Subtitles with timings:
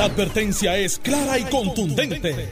[0.00, 2.48] La advertencia es clara y contundente.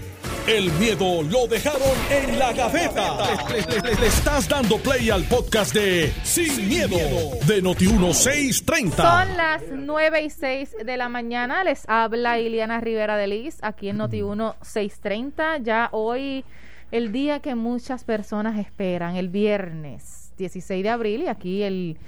[0.46, 3.16] El miedo lo dejaron en la gaveta.
[3.48, 6.98] Le, estás dando play al podcast de Sin, miedo,
[7.46, 8.96] de Noti1630.
[8.96, 11.64] Son las 9 y 6 de la mañana.
[11.64, 15.62] Les habla Iliana Rivera de Liz aquí en Noti1630.
[15.62, 16.44] Ya hoy,
[16.90, 21.98] el día que muchas personas esperan, el viernes 16 de abril, y aquí el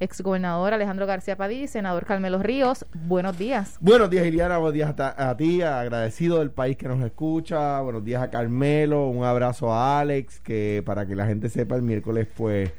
[0.00, 2.86] exgobernador Alejandro García Padilla y senador Carmelo Ríos.
[3.06, 3.76] Buenos días.
[3.80, 4.56] Buenos días, Iliana.
[4.56, 7.80] Buenos días a, ti, agradecido del país que nos escucha.
[7.82, 9.08] Buenos días a Carmelo.
[9.08, 12.70] Un abrazo a Alex, que para que la gente sepa, el miércoles pues,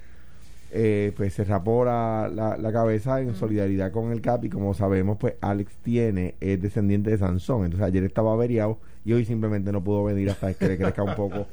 [0.71, 5.17] eh, pues se rapó la, la, cabeza en solidaridad con el CAP y como sabemos,
[5.17, 7.66] pues Alex tiene, es descendiente de Sansón.
[7.66, 11.16] Entonces ayer estaba averiado y hoy simplemente no pudo venir hasta que le crezca un
[11.16, 11.45] poco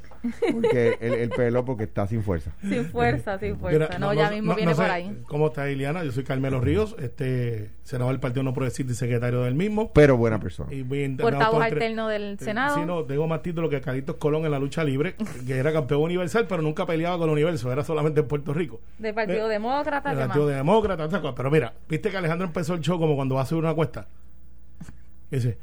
[0.51, 2.51] porque el, pelo porque está sin fuerza.
[2.61, 3.99] Sin fuerza, sin fuerza.
[3.99, 5.21] no, ya mismo viene por ahí.
[5.27, 6.03] ¿Cómo está Iliana?
[6.03, 9.91] Yo soy Carmelo Ríos, este senador del Partido No Progresista y secretario del mismo.
[9.93, 10.73] Pero buena persona.
[10.73, 10.83] Y
[11.15, 12.75] Portavoz alterno del Senado.
[12.75, 16.01] Sí, no, tengo más títulos que Carlitos Colón en la lucha libre, que era campeón
[16.01, 18.81] universal, pero nunca peleaba con el universo, era solamente en Puerto Rico.
[18.97, 20.09] Del Partido Demócrata.
[20.09, 23.45] Del Partido Demócrata, pero mira, viste que Alejandro empezó el show como cuando va a
[23.45, 24.07] subir una cuesta.
[25.31, 25.57] Dice,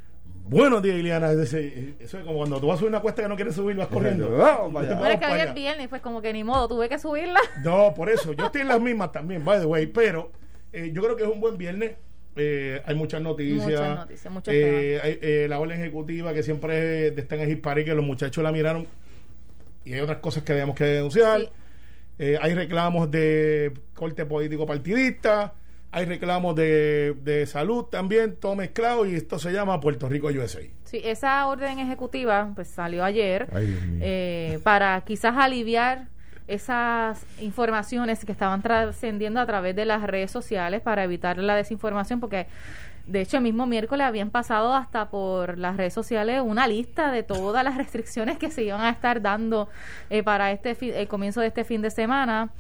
[0.49, 1.33] Buenos días, Iliana.
[1.33, 3.89] Eso es como cuando tú vas a subir una cuesta que no quieres subir, vas
[3.89, 4.31] corriendo.
[4.39, 7.41] Vamos, vaya, Pero es que ayer viernes, pues como que ni modo, tuve que subirla.
[7.65, 8.33] No, por eso.
[8.33, 9.87] Yo estoy en las mismas también, by the way.
[9.87, 10.31] Pero
[10.73, 11.97] eh, yo creo que es un buen viernes.
[12.37, 13.65] Eh, hay muchas noticias.
[13.65, 17.95] Muchas noticias, muchos eh, hay, eh, La orden ejecutiva que siempre está en el que
[17.95, 18.87] los muchachos la miraron.
[19.85, 21.51] Y hay otras cosas que debemos que denunciar.
[22.19, 25.55] Eh, hay reclamos de corte político partidista
[25.97, 30.61] hay reclamos de, salud también, todo mezclado y esto se llama Puerto Rico USA.
[30.85, 36.09] Sí, esa orden ejecutiva pues salió ayer eh, para quizás aliviar
[36.49, 42.21] esas informaciones que estaban trascendiendo a través de las redes sociales para evitar la desinformación
[42.21, 42.47] porque
[43.07, 47.23] de hecho el mismo miércoles habían pasado hasta por las redes sociales una lista de
[47.23, 49.71] todas las restricciones que se iban a estar dando
[50.11, 52.51] eh, para este el comienzo de este fin de semana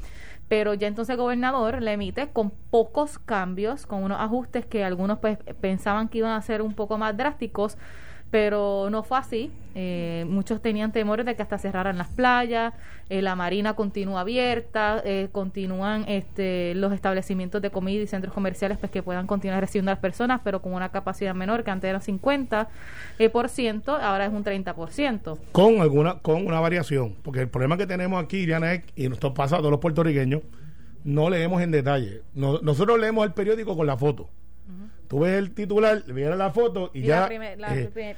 [0.48, 5.18] pero ya entonces el gobernador le emite con pocos cambios, con unos ajustes que algunos
[5.18, 7.76] pues pensaban que iban a ser un poco más drásticos,
[8.30, 9.50] pero no fue así.
[9.74, 12.72] Eh, muchos tenían temores de que hasta cerraran las playas,
[13.10, 18.78] eh, la marina continúa abierta, eh, continúan este, los establecimientos de comida y centros comerciales
[18.78, 21.90] pues que puedan continuar recibiendo a las personas, pero con una capacidad menor que antes
[21.90, 22.68] era 50
[23.32, 25.38] por ciento, ahora es un 30 por ciento.
[25.52, 29.18] Con alguna, con una variación, porque el problema que tenemos aquí, Diana, es, y nos
[29.18, 30.40] pasa a todos los puertorriqueños,
[31.04, 32.22] no leemos en detalle.
[32.34, 34.30] nosotros leemos el periódico con la foto
[35.16, 37.26] tú ves el titular, viene la foto y, ya.
[37.30, 37.56] Eh,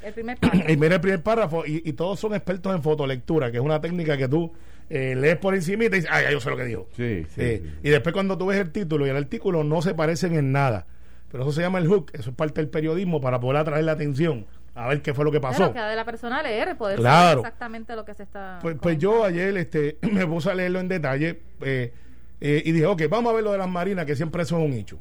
[0.03, 0.73] el primer párrafo.
[0.73, 1.63] Y mira el primer párrafo.
[1.65, 4.53] Y, todos son expertos en fotolectura, que es una técnica que tú
[4.91, 6.89] eh, lees por encima y te dices, ay, yo sé lo que dijo.
[6.97, 10.35] Sí, sí, Y después cuando tú ves el título y el artículo no se parecen
[10.35, 10.87] en nada.
[11.31, 13.93] Pero eso se llama el hook, eso es parte del periodismo para poder atraer la
[13.93, 15.71] atención a ver qué fue lo que pasó.
[15.71, 18.59] Claro, de la persona leer, poder saber exactamente lo que se está.
[18.61, 21.93] Pues, pues yo ayer este, me puse a leerlo en detalle eh,
[22.41, 24.73] y dije, ok, vamos a ver lo de las marinas, que siempre eso es un
[24.73, 24.99] hecho.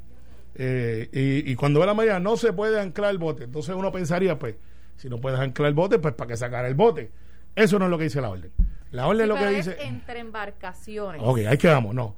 [0.60, 3.44] Eh, y, cuando ve la mañana no se puede anclar el bote.
[3.44, 4.56] Entonces uno pensaría, pues,
[4.96, 7.12] si no puedes anclar el bote, pues para qué sacar el bote.
[7.54, 8.50] Eso no es lo que dice la orden.
[8.90, 9.76] La orden es lo que dice.
[9.80, 11.22] Entre embarcaciones.
[11.24, 12.16] Ok, ahí quedamos, no.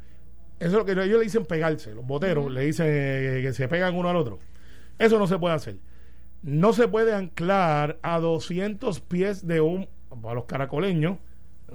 [0.59, 1.95] Eso es lo que ellos le dicen pegarse.
[1.95, 4.39] Los boteros le dicen eh, que se pegan uno al otro.
[4.99, 5.77] Eso no se puede hacer.
[6.43, 9.89] No se puede anclar a 200 pies de un.
[10.22, 11.19] Para los caracoleños,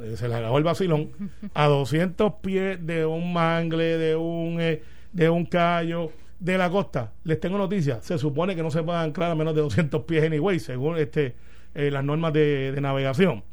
[0.01, 1.11] eh, se le acabó el vacilón.
[1.53, 6.11] A 200 pies de un mangle, de un, de un callo
[6.45, 9.55] de la costa, les tengo noticias, se supone que no se puede anclar a menos
[9.55, 11.35] de 200 pies anyway, según este
[11.73, 13.43] eh, las normas de, navegación.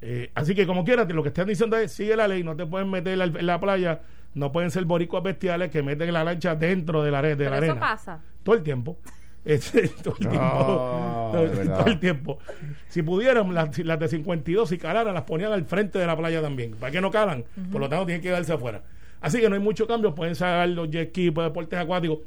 [0.00, 2.64] Eh, así que como quieras, lo que están diciendo es, sigue la ley, no te
[2.64, 4.00] pueden meter en la, playa,
[4.32, 7.74] no pueden ser boricuas bestiales que meten la lancha dentro de la, de la arena.
[7.74, 8.20] Eso pasa.
[8.42, 8.98] Todo el tiempo.
[9.44, 12.38] Este, todo, el tiempo, todo, el tiempo.
[12.86, 16.76] Si pudieran, las, de 52, si calaran, las ponían al frente de la playa también.
[16.76, 17.44] ¿Para que no calan?
[17.72, 18.82] Por lo tanto, tienen que darse afuera.
[19.22, 20.14] Así que no hay mucho cambio.
[20.14, 22.18] Pueden sacar los jet ski, deportes acuáticos.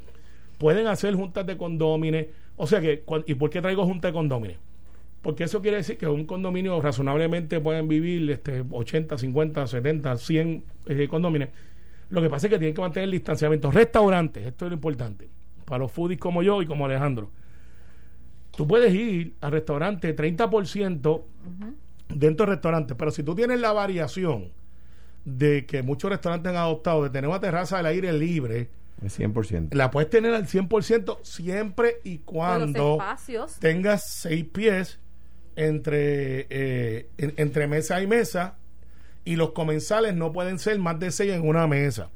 [0.58, 2.26] Pueden hacer juntas de condómines.
[2.56, 4.56] O sea que, ¿y por qué traigo juntas de condómines?
[5.20, 10.64] Porque eso quiere decir que un condominio razonablemente pueden vivir este, 80, 50, 70, 100
[10.86, 11.50] eh, condómines.
[12.08, 13.70] Lo que pasa es que tienen que mantener el distanciamiento.
[13.70, 15.28] Restaurantes, esto es lo importante.
[15.66, 17.30] Para los foodies como yo y como Alejandro.
[18.56, 21.22] Tú puedes ir al restaurante 30%
[22.08, 24.52] dentro del restaurante, pero si tú tienes la variación
[25.26, 28.70] de que muchos restaurantes han adoptado de tener una terraza al aire libre.
[29.02, 29.74] El 100%.
[29.74, 32.98] La puedes tener al 100% siempre y cuando
[33.58, 35.00] tengas seis pies
[35.56, 38.54] entre, eh, entre mesa y mesa
[39.24, 42.08] y los comensales no pueden ser más de seis en una mesa.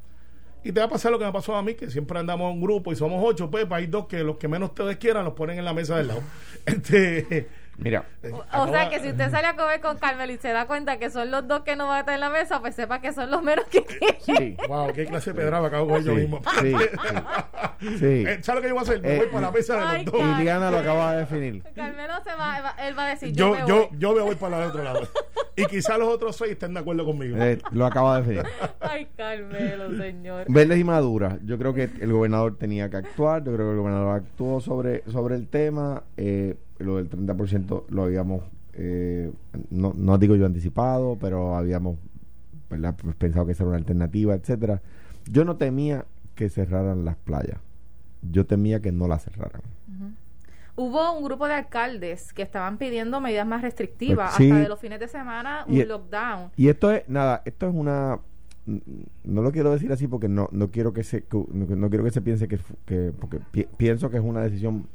[0.63, 2.57] Y te va a pasar lo que me pasó a mí, que siempre andamos en
[2.57, 5.33] un grupo y somos ocho, pues hay dos que los que menos ustedes quieran los
[5.33, 6.21] ponen en la mesa del lado.
[6.65, 7.49] Este,
[7.81, 8.05] Mira.
[8.53, 11.09] O, sea que si usted sale a comer con Carmelo y se da cuenta que
[11.09, 13.31] son los dos que no van a estar en la mesa, pues sepa que son
[13.31, 13.83] los menos que
[14.19, 14.55] Sí.
[14.67, 16.41] Wow, qué clase de pedrada acabo con yo mismo.
[16.59, 16.75] Sí.
[17.97, 18.25] sí.
[18.31, 19.01] Eh, ¿Sabes lo que yo voy a hacer?
[19.01, 20.37] Me voy para la mesa de los dos.
[20.37, 21.63] Liliana lo acaba de definir.
[21.75, 23.33] Carmelo se va, él va a decir.
[23.33, 23.87] Yo, yo, me voy.
[23.97, 25.07] yo, me voy para el otro lado.
[25.55, 27.37] Y quizá los otros seis estén de acuerdo conmigo.
[27.39, 28.51] Eh, lo acaba de definir.
[28.79, 30.45] Ay, Carmelo, señor.
[30.47, 31.39] Verdes y Madura.
[31.43, 33.43] Yo creo que el gobernador tenía que actuar.
[33.43, 36.03] Yo creo que el gobernador actuó sobre, sobre el tema.
[36.17, 38.43] Eh, lo del 30% lo habíamos,
[38.73, 39.31] eh,
[39.69, 41.97] no, no digo yo anticipado, pero habíamos
[42.67, 44.81] pues pensado que esa era una alternativa, etcétera.
[45.29, 46.05] Yo no temía
[46.35, 47.59] que cerraran las playas,
[48.21, 49.61] yo temía que no las cerraran.
[50.77, 54.79] Hubo un grupo de alcaldes que estaban pidiendo medidas más restrictivas, pues hasta de los
[54.79, 56.51] fines de semana, un lockdown.
[56.55, 58.19] Y esto es, nada, esto es una
[58.65, 62.21] no lo quiero decir así porque no no quiero que se no, quiero que se
[62.21, 63.39] piense que, que porque
[63.77, 64.87] pienso que es una decisión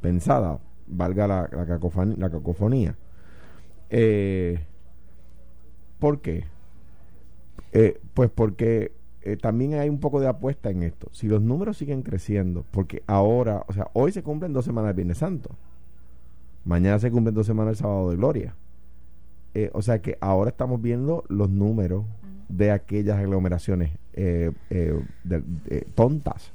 [0.00, 0.58] pensada
[0.90, 2.16] valga la, la, cacofonía.
[2.18, 2.96] La cacofonía.
[3.90, 4.60] Eh,
[5.98, 6.44] ¿Por qué?
[7.72, 8.92] Eh, pues porque
[9.22, 11.08] eh, también hay un poco de apuesta en esto.
[11.12, 14.96] Si los números siguen creciendo, porque ahora, o sea, hoy se cumplen dos semanas del
[14.96, 15.50] Viernes Santo,
[16.64, 18.54] mañana se cumplen dos semanas el Sábado de Gloria.
[19.72, 22.04] o sea que ahora estamos viendo los números
[22.48, 23.90] de aquellas aglomeraciones
[25.94, 26.52] tontas,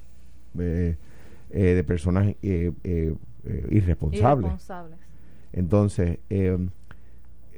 [0.53, 2.35] de personas
[3.45, 4.69] eh, irresponsables.
[5.53, 6.57] Entonces, eh,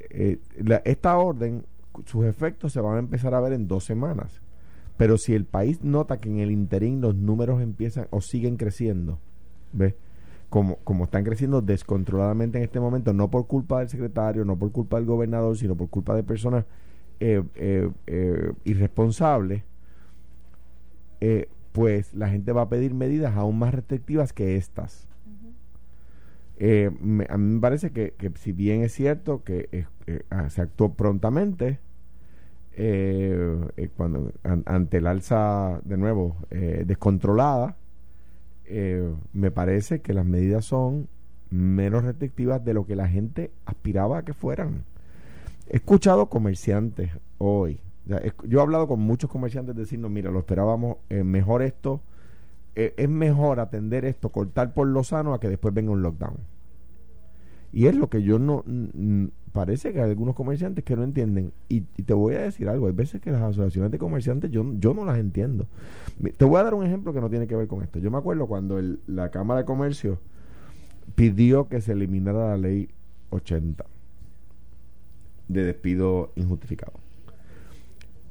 [0.10, 0.38] eh,
[0.84, 1.66] esta orden,
[2.06, 4.42] sus efectos se van a empezar a ver en dos semanas.
[4.98, 9.20] Pero si el país nota que en el interín los números empiezan o siguen creciendo,
[9.72, 9.96] ¿ves?
[10.50, 14.72] Como, como están creciendo descontroladamente en este momento, no por culpa del secretario, no por
[14.72, 16.66] culpa del gobernador, sino por culpa de personas
[18.66, 19.64] irresponsables,
[21.74, 25.08] pues la gente va a pedir medidas aún más restrictivas que estas.
[26.60, 26.90] Eh,
[27.30, 29.70] a mí me parece que, si bien es cierto que
[30.08, 31.80] eh, ah, se actuó prontamente,
[32.74, 37.76] eh, cuando ante el alza de nuevo descontrolada,
[39.34, 41.08] me parece que las medidas son
[41.50, 44.84] menos restrictivas de lo que la gente aspiraba a que fueran.
[45.70, 47.80] He escuchado comerciantes hoy,
[48.48, 52.02] yo he hablado con muchos comerciantes diciendo, mira, lo esperábamos mejor esto
[52.80, 56.38] eh, es mejor atender esto, cortar por lo sano, a que después venga un lockdown.
[57.74, 58.64] Y es lo que yo no.
[59.52, 61.54] parece que hay algunos comerciantes que no entienden.
[61.70, 64.94] Y, te voy a decir algo: hay veces que las asociaciones de comerciantes yo, yo
[64.94, 65.66] no las entiendo.
[66.38, 67.98] Te voy a dar un ejemplo que no tiene que ver con esto.
[67.98, 70.20] Yo me acuerdo cuando la Cámara de Comercio
[71.16, 72.90] pidió que se eliminara la ley
[73.32, 73.86] 80
[75.48, 76.94] de despido injustificado.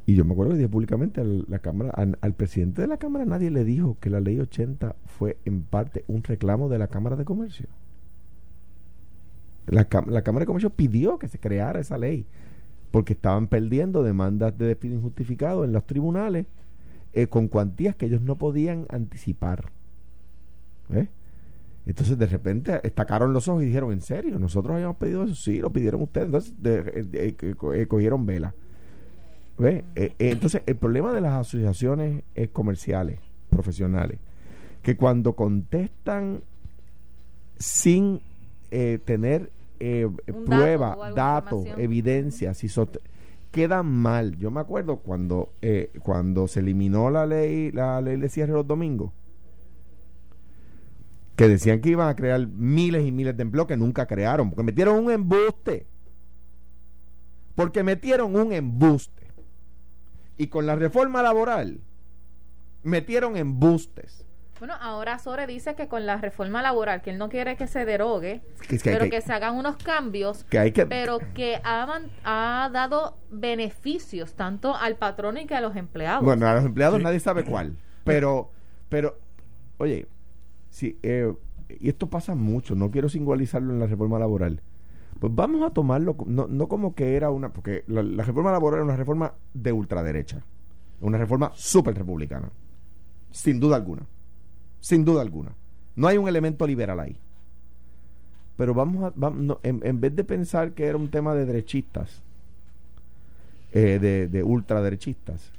[0.07, 3.97] Y yo me acuerdo que dije públicamente al, presidente de la Cámara nadie le dijo
[4.01, 7.67] que la ley 80 fue en parte un reclamo de la Cámara de Comercio.
[9.67, 12.25] La, la Cámara de Comercio pidió que se creara esa ley
[12.93, 16.47] porque estaban perdiendo demandas de despido injustificado en los tribunales
[17.13, 19.73] eh, con cuantías que ellos no podían anticipar.
[20.91, 21.09] ¿eh?
[21.87, 24.39] Entonces de repente estacaron los ojos y dijeron, ¿en serio?
[24.39, 25.35] ¿Nosotros habíamos pedido eso?
[25.35, 26.27] Sí, lo pidieron ustedes.
[26.27, 28.55] Entonces de, cogieron vela.
[29.59, 32.23] Eh, eh, entonces, el problema de las asociaciones
[32.53, 33.19] comerciales,
[33.49, 34.19] profesionales,
[34.83, 36.43] que cuando contestan
[37.59, 38.21] sin
[38.71, 39.51] eh, tener
[40.45, 42.63] prueba, datos, evidencias,
[43.51, 44.37] quedan mal.
[44.39, 45.53] Yo me acuerdo cuando,
[46.03, 49.13] cuando se eliminó la ley, la ley de cierre los domingos,
[51.35, 54.63] que decían que iban a crear miles y miles de empleos que nunca crearon, porque
[54.63, 55.87] metieron un embuste.
[57.55, 59.16] Porque metieron un embuste
[60.37, 61.81] y con la reforma laboral
[62.83, 64.25] metieron embustes.
[64.59, 67.85] Bueno, ahora Sore dice que con la reforma laboral, que él no quiere que se
[67.85, 68.41] derogue,
[68.83, 74.97] pero que, se hagan unos cambios, que pero que ha, ha, dado beneficios tanto al
[74.97, 76.25] patrón y que a los empleados.
[76.25, 78.51] Bueno, a los empleados nadie sabe cuál, pero,
[78.89, 79.19] pero,
[79.77, 80.09] oye,
[80.71, 81.35] si, eh,
[81.69, 84.63] y esto pasa mucho, no quiero singularizarlo en la reforma laboral,
[85.19, 88.85] pues vamos a tomarlo, no, no como que era una, porque la, reforma laboral era
[88.85, 90.43] una reforma de ultraderecha,
[91.01, 92.51] una reforma súper republicana,
[93.31, 94.03] sin duda alguna,
[94.81, 95.53] sin duda alguna.
[95.95, 97.19] No hay un elemento liberal ahí.
[98.57, 102.23] Pero vamos a, vamos, en, vez de pensar que era un tema de derechistas,
[103.73, 105.53] eh, de, de ultraderechistas,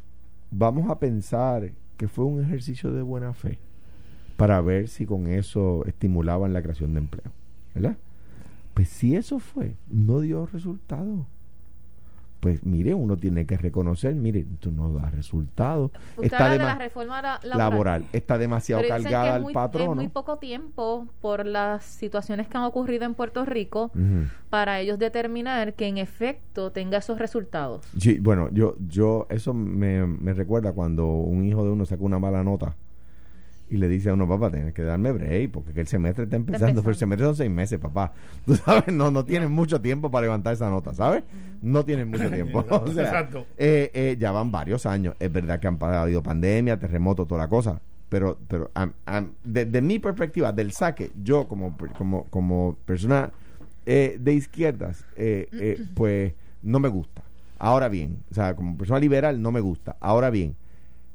[0.49, 3.59] vamos a pensar que fue un ejercicio de buena fe
[4.35, 7.31] para ver si con eso estimulaban la creación de empleo.
[7.73, 7.97] ¿Verdad?
[8.77, 11.25] Pues si eso fue, no dio resultado.
[12.39, 15.89] pues mire, uno tiene que reconocer, mire, esto no da resultados.
[16.21, 18.05] Está de la reforma laboral.
[18.13, 19.89] está demasiado cargada al patrón.
[19.89, 23.89] Es muy poco tiempo por las situaciones que han ocurrido en Puerto Rico
[24.51, 27.83] para ellos determinar que en efecto tenga esos resultados.
[27.97, 32.19] Sí, bueno, yo, yo, eso me, me recuerda cuando un hijo de uno saca una
[32.19, 32.75] mala nota
[33.69, 36.81] y le dice a uno, papá, tienes que darme break, porque el semestre está empezando,
[36.81, 38.13] pero el semestre son seis meses, papá.
[38.45, 41.23] Tú sabes, no, no tienen mucho tiempo para levantar esa nota, ¿sabes?
[41.61, 42.61] No tienen mucho tiempo.
[42.87, 43.45] Exacto.
[43.57, 45.15] Eh, eh, ya van varios años.
[45.19, 47.81] Es verdad que han habido pandemia, terremoto, toda la cosa.
[48.09, 48.71] Pero, pero
[49.43, 53.31] desde mi perspectiva, del saque, yo como, como, como persona
[53.85, 55.05] eh, de izquierdas,
[55.95, 56.33] pues
[56.63, 57.23] no me gusta.
[57.59, 59.97] Ahora bien, o sea, como persona liberal no me gusta.
[59.99, 60.55] Ahora bien,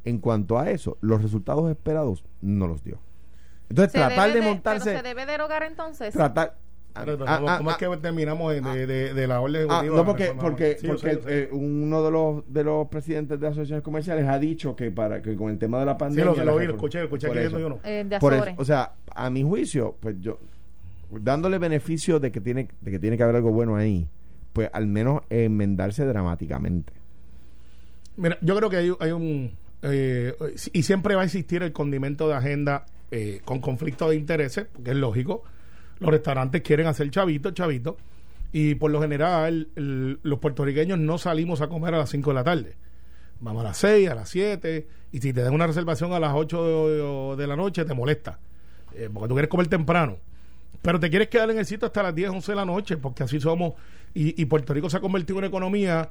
[0.05, 2.99] en cuanto a eso, los resultados esperados no los dio.
[3.69, 4.91] Entonces, tratar de, montarse.
[4.91, 6.13] ¿pero ¿Se debe derogar entonces?
[6.13, 6.57] Tratar.
[6.95, 11.21] Ah, ah, ¿Cómo, es que terminamos de, de, la orden ah, no, porque, porque, porque
[11.27, 15.35] eh, uno de los de los presidentes de asociaciones comerciales ha dicho que para que
[15.35, 16.35] con el tema de la pandemia.
[16.35, 17.81] Sí, lo, lo oí, lo escuché, escuché que yo no.
[17.83, 20.39] Eh, por eso, o sea, a mi juicio, pues yo,
[21.11, 24.07] dándole beneficio de que tiene, de que tiene que haber algo bueno ahí,
[24.53, 26.93] pues al menos enmendarse dramáticamente.
[28.19, 30.35] Mira, yo creo que hay, hay un eh,
[30.73, 34.91] y siempre va a existir el condimento de agenda eh, con conflicto de intereses, porque
[34.91, 35.43] es lógico.
[35.99, 37.97] Los restaurantes quieren hacer chavito, chavito,
[38.53, 42.45] y por lo general los puertorriqueños no salimos a comer a las 5 de la
[42.45, 42.77] tarde.
[43.41, 46.33] Vamos a las 6, a las 7, y si te dan una reservación a las
[46.35, 48.39] 8 de, la noche, te molesta,
[48.95, 50.19] eh, porque tú quieres comer temprano.
[50.81, 53.23] Pero te quieres quedar en el sitio hasta las 10, 11 de la noche, porque
[53.23, 53.75] así somos.
[54.15, 56.11] Y, y Puerto Rico se ha convertido en una economía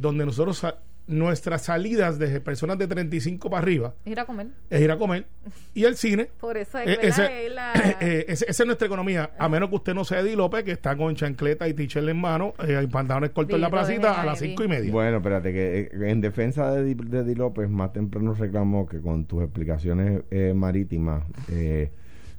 [0.00, 0.64] donde nosotros
[1.10, 4.48] nuestras salidas de personas de 35 para arriba es ir a comer.
[4.70, 5.26] es ir a comer
[5.74, 6.30] y el cine.
[6.40, 7.52] Por eso es, eh,
[8.00, 10.96] eh, esa es nuestra economía a menos que usted no sea Eddie López que está
[10.96, 14.38] con chancleta y tichel en mano eh, y pantalones cortos en la placita a las
[14.38, 14.90] cinco y media.
[14.92, 19.42] Bueno espérate que eh, en defensa de, Eddie López más temprano reclamó que con tus
[19.42, 20.22] explicaciones
[20.54, 21.90] marítimas eh,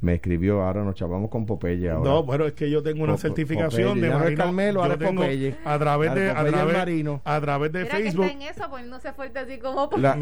[0.02, 2.10] me escribió, ahora nos chavamos con Popeye ahora.
[2.10, 4.44] No, bueno, es que yo tengo una certificación de marino.
[4.44, 7.22] Carmelo, tengo a través de a través, marino.
[7.24, 8.26] a través de Facebook.
[8.26, 10.16] Que está en eso, pues no se fuerte así como la,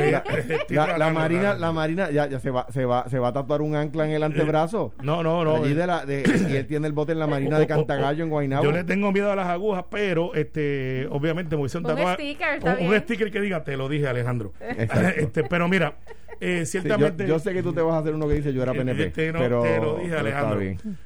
[0.98, 3.76] la, marina, la marina ya, ya se va se va se va a tatuar un
[3.76, 4.94] ancla en el antebrazo.
[5.02, 5.64] No, no, no.
[5.64, 8.30] Allí de la de, y él tiene el bote en la marina de Cantagallo en
[8.30, 8.66] Guaynabo.
[8.66, 12.38] Yo le tengo miedo a las agujas, pero este obviamente me hice un tatuaje.
[12.82, 14.52] Un, un sticker que diga, te lo dije, Alejandro.
[15.16, 15.96] este, pero mira,
[16.40, 17.28] eh, ciertamente.
[17.28, 19.08] yo, sé que tú te vas a hacer uno que dice yo era PNP.
[19.08, 20.60] Este, pero, te lo dije, Alejandro.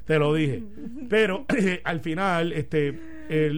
[0.06, 0.64] Te lo dije.
[1.10, 1.46] Pero
[1.84, 2.98] al final, este,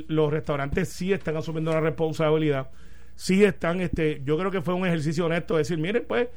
[0.08, 2.70] los restaurantes sí están asumiendo la responsabilidad.
[3.15, 6.27] Sí están, este, yo creo que fue un ejercicio honesto decir, miren, pues,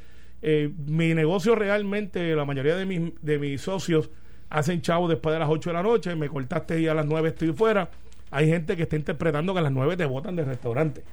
[0.41, 4.09] eh, mi negocio realmente, la mayoría de mis, de mis socios
[4.49, 7.29] hacen chavo después de las 8 de la noche, me cortaste y a las 9
[7.29, 7.89] estoy fuera.
[8.31, 11.03] Hay gente que está interpretando que a las 9 te botan del restaurante.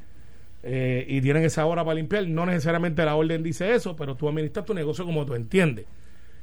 [0.69, 2.27] Eh, y tienen esa hora para limpiar.
[2.27, 5.87] No necesariamente la orden dice eso, pero tú administras tu negocio como tú entiendes.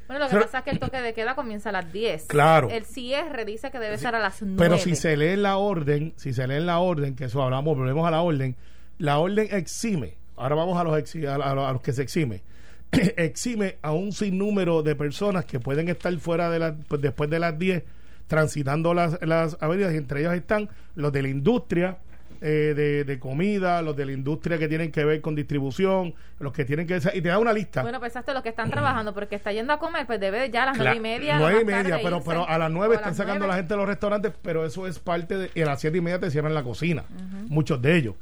[0.07, 2.27] Bueno, lo que pasa es que el toque de queda comienza a las 10.
[2.27, 2.69] Claro.
[2.69, 4.55] El cierre dice que debe estar a las 9.
[4.57, 8.07] Pero si se lee la orden, si se lee la orden, que eso hablamos, volvemos
[8.07, 8.55] a la orden,
[8.97, 10.15] la orden exime.
[10.37, 12.43] Ahora vamos a los, a, los que se exime.
[12.91, 17.39] exime a un sinnúmero de personas que pueden estar fuera de la, pues, después de
[17.39, 17.83] las 10
[18.27, 21.97] transitando las, las avenidas y entre ellas están los de la industria,
[22.45, 26.65] eh, de, comida, los de la industria que tienen que ver con distribución, los que
[26.65, 26.97] tienen que...
[27.13, 27.83] Y te da una lista.
[27.83, 30.65] Bueno, pensaste los que están trabajando, porque está yendo a comer, pues debe ya a
[30.65, 31.39] las nueve y media.
[31.39, 33.87] Nueve y media, pero, pero a las nueve están sacando a la gente de los
[33.87, 35.51] restaurantes, pero eso es parte de...
[35.55, 37.05] Y a las siete y media te cierran la cocina,
[37.47, 38.15] muchos de ellos.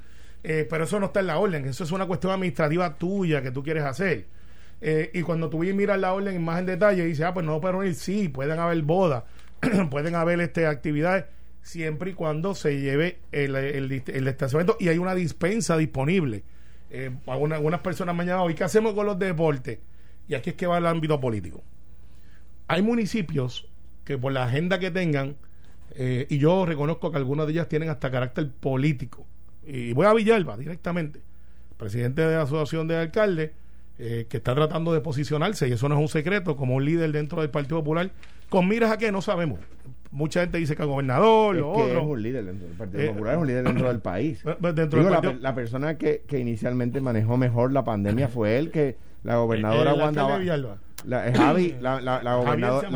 [0.43, 3.49] Eh, pero eso no está en la orden, eso es una cuestión administrativa tuya que
[3.49, 4.27] tú quieres hacer.
[4.81, 7.83] Eh, y cuando tú miras la orden más en detalle, dices, ah, pues no pueden
[7.87, 9.23] ir, sí, pueden haber bodas,
[9.89, 11.25] pueden haber este, actividades
[11.61, 16.43] siempre y cuando se lleve el, el, estacionamiento y hay una dispensa disponible.
[16.89, 19.79] Eh, algunas, personas me han llamado, ¿y qué hacemos con los deportes?
[20.27, 21.63] Y aquí es que va el ámbito político.
[22.67, 23.67] Hay municipios
[24.03, 25.35] que por la agenda que tengan,
[25.91, 29.25] eh, y yo reconozco que algunas de ellas tienen hasta carácter político.
[29.65, 31.21] Y voy a Villalba directamente,
[31.77, 33.51] presidente de la Asociación de Alcaldes,
[33.99, 37.11] eh, que está tratando de posicionarse, y eso no es un secreto, como un líder
[37.11, 38.11] dentro del Partido Popular,
[38.49, 39.59] con miras a que no sabemos
[40.11, 43.07] mucha gente dice que el gobernador, es que es un líder dentro del Partido eh,
[43.09, 44.43] Popular, es un líder dentro del país.
[44.75, 49.93] Dentro la, persona que, que, inicialmente manejó mejor la pandemia fue él, que la gobernadora
[49.93, 50.23] Wanda
[51.05, 52.89] la, Javi, la, la, la, gobernadora,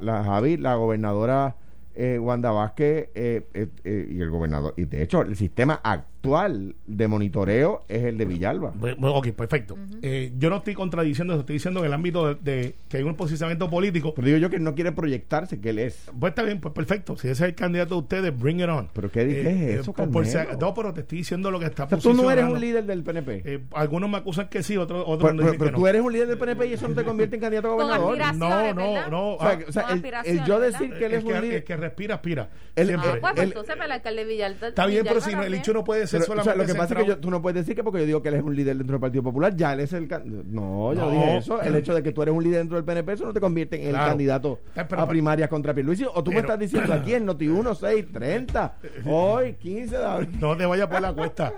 [0.00, 1.56] la, Javi, la gobernadora
[1.94, 7.08] eh, Wanda Vázquez eh, eh, y el gobernador, y de hecho el sistema actual de
[7.08, 8.74] monitoreo es el de Villalba.
[9.00, 9.76] Ok, perfecto.
[10.02, 13.14] Eh, yo no estoy contradiciendo eso, estoy diciendo en el ámbito de, que hay un
[13.14, 14.14] posicionamiento político.
[14.14, 16.10] Pero digo yo que no quiere proyectarse que él es.
[16.18, 17.16] Pues está bien, pues perfecto.
[17.16, 18.88] Si ese es el candidato de ustedes, bring it on.
[18.92, 20.08] ¿Pero qué, es eh, eso, por,
[20.60, 23.02] no, pero te estoy diciendo lo que está o Tú no eres un líder del
[23.02, 23.42] PNP.
[23.44, 26.38] Eh, algunos me acusan que sí, otros, otros pero, pero, tú eres un líder del
[26.38, 28.36] PNP y eso no te convierte en candidato a gobernador.
[28.36, 29.34] No, no, no.
[29.34, 31.56] O sea, o sea el, yo decir que él es un líder.
[31.58, 32.42] El que respira, aspira.
[32.42, 34.68] ah, pues, pues entonces el alcalde Villalta.
[34.68, 36.50] Está bien, pero si el hecho no puede ser solamente.
[36.50, 38.22] O sea, lo que pasa es que tú no puedes decir que porque yo digo
[38.22, 40.08] que él es un líder dentro del Partido Popular, ya él es el.
[40.08, 41.60] No, yo no dije eso.
[41.62, 43.80] El hecho de que tú eres un líder dentro del PNP, eso no te convierte
[43.82, 46.04] en el candidato a primarias contra Pierluisi.
[46.12, 50.38] O tú me estás diciendo aquí en Noti 1, 6, 30, hoy, 15 de abril.
[50.40, 51.52] No te vayas por la cuesta.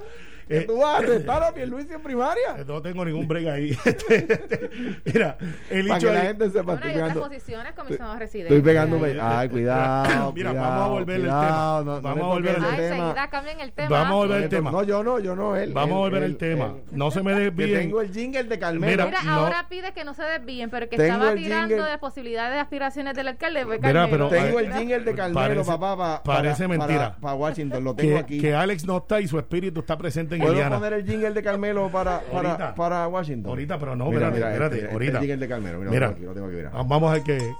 [0.51, 2.57] Eh, ¿Tú vas a arrestar a Pierluisi en primaria?
[2.59, 3.71] Eh, no tengo ningún break ahí.
[5.05, 5.39] Mira,
[5.71, 6.75] el hecho Para que la gente sepa.
[6.75, 8.57] Bueno, hay otras posiciones, comisionado residente.
[8.57, 9.17] Estoy pegándome.
[9.21, 10.33] Ay, cuidado.
[10.35, 11.83] Mira, vamos a volver el tema.
[11.83, 13.29] vamos a volver el tema.
[13.61, 13.89] El tema.
[13.89, 14.71] Vamos a volver el tema.
[14.73, 15.55] No, yo no, yo no.
[15.55, 16.75] Él, vamos a volver el tema.
[16.91, 17.81] no se me desvíen.
[17.81, 19.07] Tengo el jingle de Carmelo.
[19.07, 23.15] Mira, ahora pide que no se desvíen, pero que estaba tirando de posibilidades de aspiraciones
[23.15, 23.65] del alcalde.
[23.65, 26.23] Mira, pero tengo el jingle de Carmelo, papá.
[26.25, 27.17] Parece mentira.
[27.21, 28.41] Para Washington, lo tengo aquí.
[28.41, 30.40] Que Alex no está y su espíritu está presente en.
[30.41, 31.29] ¿Puedo poner el jingle?
[31.29, 33.51] el de Carmelo para, para, para Washington?
[33.51, 35.21] Ahorita, pero no, mira, espérate, espérate, este, ahorita.
[35.21, 36.71] Este el de Carmelo, mira, mira, tengo aquí, lo tengo aquí, mira.
[36.71, 37.55] Vamos a ver que...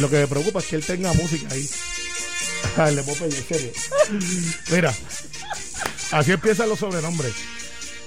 [0.00, 1.68] Lo que me preocupa es que él tenga música ahí.
[2.76, 3.72] Ay, le puedo pedir, en serio.
[4.70, 4.94] Mira,
[6.12, 7.57] así empiezan los sobrenombres.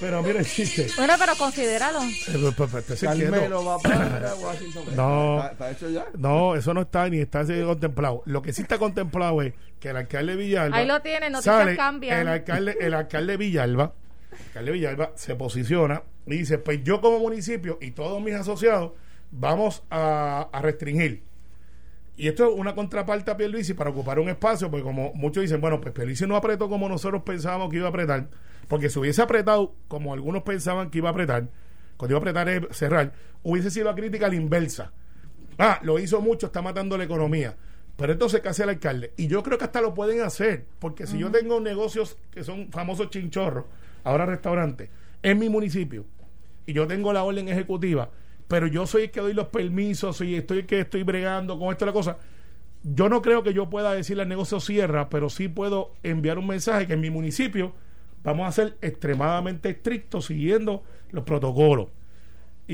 [0.02, 0.88] Pero mira el chiste.
[0.96, 2.00] Bueno, pero considéralo.
[2.02, 4.84] Eh, pues, pues, Carmelo va para Washington.
[4.96, 6.06] No, ¿Está, hecho ya?
[6.18, 8.24] No, eso no está ni está contemplado.
[8.26, 10.76] Lo que sí está contemplado es que el alcalde Villalba.
[10.76, 12.20] Ahí lo tiene, noticias cambian.
[12.20, 13.92] El alcalde, el alcalde Villalba,
[14.32, 18.90] el alcalde Villalba se posiciona y dice: Pues yo, como municipio y todos mis asociados,
[19.30, 21.22] vamos a, a restringir.
[22.16, 25.60] Y esto es una contraparte a Pierluisi para ocupar un espacio, porque como muchos dicen,
[25.60, 28.26] bueno, pues Pierluisi no apretó como nosotros pensábamos que iba a apretar
[28.68, 31.48] porque si hubiese apretado, como algunos pensaban que iba a apretar,
[31.96, 34.92] cuando iba a apretar es cerrar, hubiese sido la crítica a la inversa.
[35.58, 37.56] Ah, lo hizo mucho, está matando la economía.
[37.96, 39.12] Pero entonces, ¿qué hace el alcalde?
[39.16, 42.70] Y yo creo que hasta lo pueden hacer, porque si yo tengo negocios que son
[42.72, 43.66] famosos chinchorros,
[44.04, 44.88] ahora restaurantes,
[45.22, 46.06] en mi municipio,
[46.66, 48.10] y yo tengo la orden ejecutiva,
[48.48, 51.70] pero yo soy el que doy los permisos y estoy el que estoy bregando con
[51.70, 52.18] esto y la cosa.
[52.82, 56.48] Yo no creo que yo pueda decirle al negocio cierra, pero sí puedo enviar un
[56.48, 57.74] mensaje que en mi municipio
[58.22, 61.88] vamos a ser extremadamente estrictos siguiendo los protocolos.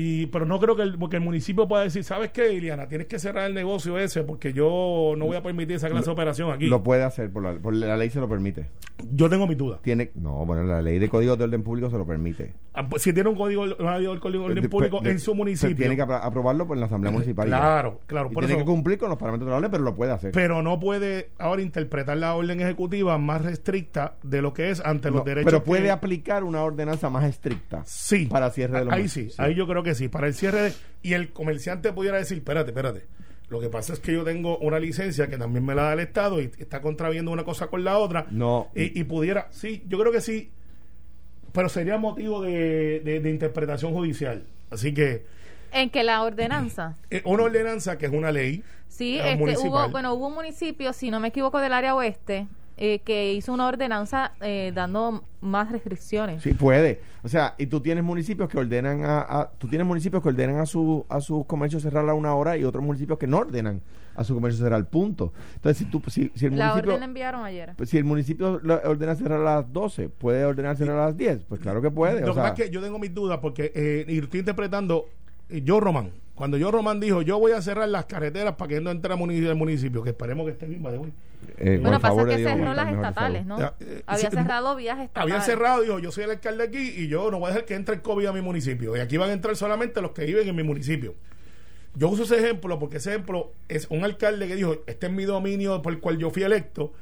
[0.01, 2.87] Y, pero no creo que el, porque el municipio pueda decir, ¿sabes qué, Iliana?
[2.87, 6.11] Tienes que cerrar el negocio ese porque yo no voy a permitir esa clase de
[6.11, 6.67] operación aquí.
[6.67, 8.67] Lo puede hacer, por la, por la ley se lo permite.
[9.11, 9.79] Yo tengo mi duda.
[9.81, 12.53] Tiene, no, bueno, la ley de código de orden público se lo permite.
[12.73, 15.75] Ah, pues, si tiene un código, de orden público en su municipio.
[15.75, 17.47] Tiene que aprobarlo por la Asamblea Municipal.
[17.47, 18.29] Claro, claro.
[18.29, 20.31] tiene que cumplir con los parámetros de la ley, pero lo puede hacer.
[20.31, 25.11] Pero no puede ahora interpretar la orden ejecutiva más restricta de lo que es ante
[25.11, 25.51] los derechos.
[25.51, 27.83] Pero puede aplicar una ordenanza más estricta.
[27.85, 28.27] Sí.
[28.27, 30.07] Para cierre de los Ahí sí, ahí yo creo que sí.
[30.07, 33.05] Para el cierre y el comerciante pudiera decir, espérate, espérate.
[33.49, 35.99] Lo que pasa es que yo tengo una licencia que también me la da el
[35.99, 38.27] Estado y está contraviendo una cosa con la otra.
[38.29, 38.69] No.
[38.75, 40.51] Y, pudiera, sí, yo creo que sí,
[41.51, 44.45] pero sería motivo de, de, interpretación judicial.
[44.69, 45.25] Así que.
[45.71, 46.95] En que la ordenanza.
[47.09, 48.63] Eh, una ordenanza que es una ley.
[48.87, 52.47] Sí, este, hubo, bueno, hubo un municipio, si no me equivoco, del área oeste,
[52.77, 56.43] eh, que hizo una ordenanza eh, dando más restricciones.
[56.43, 57.01] Sí, puede.
[57.23, 60.65] O sea, y tú tienes municipios que ordenan a, tú tienes municipios que ordenan a
[60.65, 63.81] su a sus comercios cerrar a una hora y otros municipios que no ordenan
[64.15, 65.33] a su comercio cerrar al punto.
[65.55, 67.73] Entonces, si tú si, si el la municipio orden enviaron ayer.
[67.75, 71.45] Pues, si el municipio ordena cerrar a las 12, puede ordenar cerrar a las 10,
[71.45, 72.25] pues claro que puede.
[72.25, 75.05] Lo que es que yo tengo mis dudas porque eh, y estoy interpretando
[75.49, 78.79] eh, yo Román cuando yo Román dijo, yo voy a cerrar las carreteras para que
[78.79, 81.11] no entre al municipio, que esperemos que esté bien, de hoy.
[81.57, 83.59] Eh, bueno, pasa que cerró las estatales, ¿no?
[83.81, 85.33] Eh, había cerrado vías estatales.
[85.33, 87.75] Había cerrado, dijo, yo soy el alcalde aquí y yo no voy a dejar que
[87.75, 88.95] entre el COVID a mi municipio.
[88.95, 91.13] Y aquí van a entrar solamente los que viven en mi municipio.
[91.93, 95.25] Yo uso ese ejemplo porque ese ejemplo es un alcalde que dijo, este es mi
[95.25, 96.93] dominio por el cual yo fui electo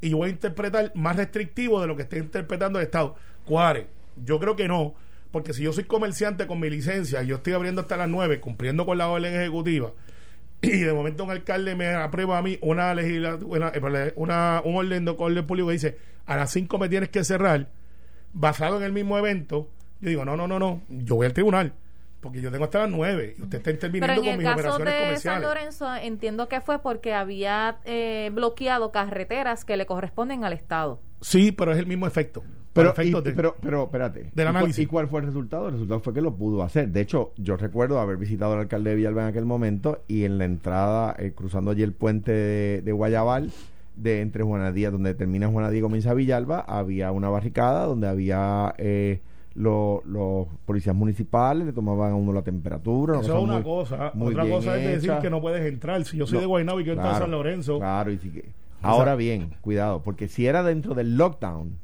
[0.00, 3.14] y yo voy a interpretar más restrictivo de lo que esté interpretando el Estado.
[3.44, 3.88] Cuare,
[4.24, 4.94] yo creo que no
[5.30, 8.40] porque si yo soy comerciante con mi licencia y yo estoy abriendo hasta las 9,
[8.40, 9.92] cumpliendo con la orden ejecutiva,
[10.62, 15.04] y de momento un alcalde me aprueba a mí una legislatura, eh, una, un orden
[15.04, 17.68] de orden público que dice a las 5 me tienes que cerrar,
[18.32, 19.68] basado en el mismo evento,
[20.00, 21.72] yo digo, no, no, no, no, yo voy al tribunal
[22.26, 25.22] porque yo tengo hasta las 9 y usted está interviniendo con mis operaciones de comerciales.
[25.22, 31.00] San Lorenzo entiendo que fue porque había eh, bloqueado carreteras que le corresponden al Estado.
[31.20, 32.42] Sí, pero es el mismo efecto.
[32.76, 34.30] Pero, pero, pero, espérate.
[34.34, 34.84] Del análisis.
[34.84, 35.68] ¿Y cuál fue el resultado?
[35.68, 36.88] El resultado fue que lo pudo hacer.
[36.90, 40.38] De hecho, yo recuerdo haber visitado al alcalde de Villalba en aquel momento y en
[40.38, 43.50] la entrada, eh, cruzando allí el puente de, Guayabal,
[43.96, 49.20] de entre Juanadía, donde termina Juanadía y comienza Villalba, había una barricada donde había eh,
[49.54, 53.20] los policías municipales, le tomaban a uno la temperatura.
[53.20, 54.12] Eso es una cosa.
[54.18, 56.04] Otra cosa es decir que no puedes entrar.
[56.04, 57.78] Si yo soy de Guaynabo y quiero entrar a San Lorenzo.
[57.78, 58.50] Claro, y que,
[58.82, 61.78] ahora bien, cuidado, porque si era dentro del lockdown,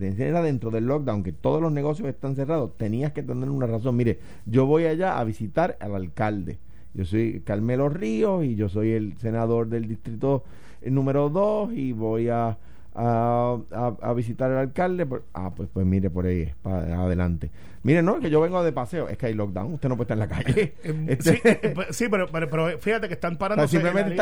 [0.00, 3.96] era dentro del lockdown, que todos los negocios están cerrados, tenías que tener una razón.
[3.96, 6.58] Mire, yo voy allá a visitar al alcalde.
[6.94, 10.44] Yo soy Carmelo Ríos y yo soy el senador del distrito
[10.84, 12.58] número 2 y voy a,
[12.98, 15.06] a, visitar al alcalde.
[15.34, 17.50] ah, pues, pues mire, por ahí, para adelante.
[17.82, 20.16] Mire, no, que yo vengo de paseo, es que hay lockdown, usted no puede estar
[20.16, 20.74] en la calle.
[20.88, 23.66] Eh, este eh, sí, pero, pero, fíjate que están parando.
[23.68, 24.16] Simplemente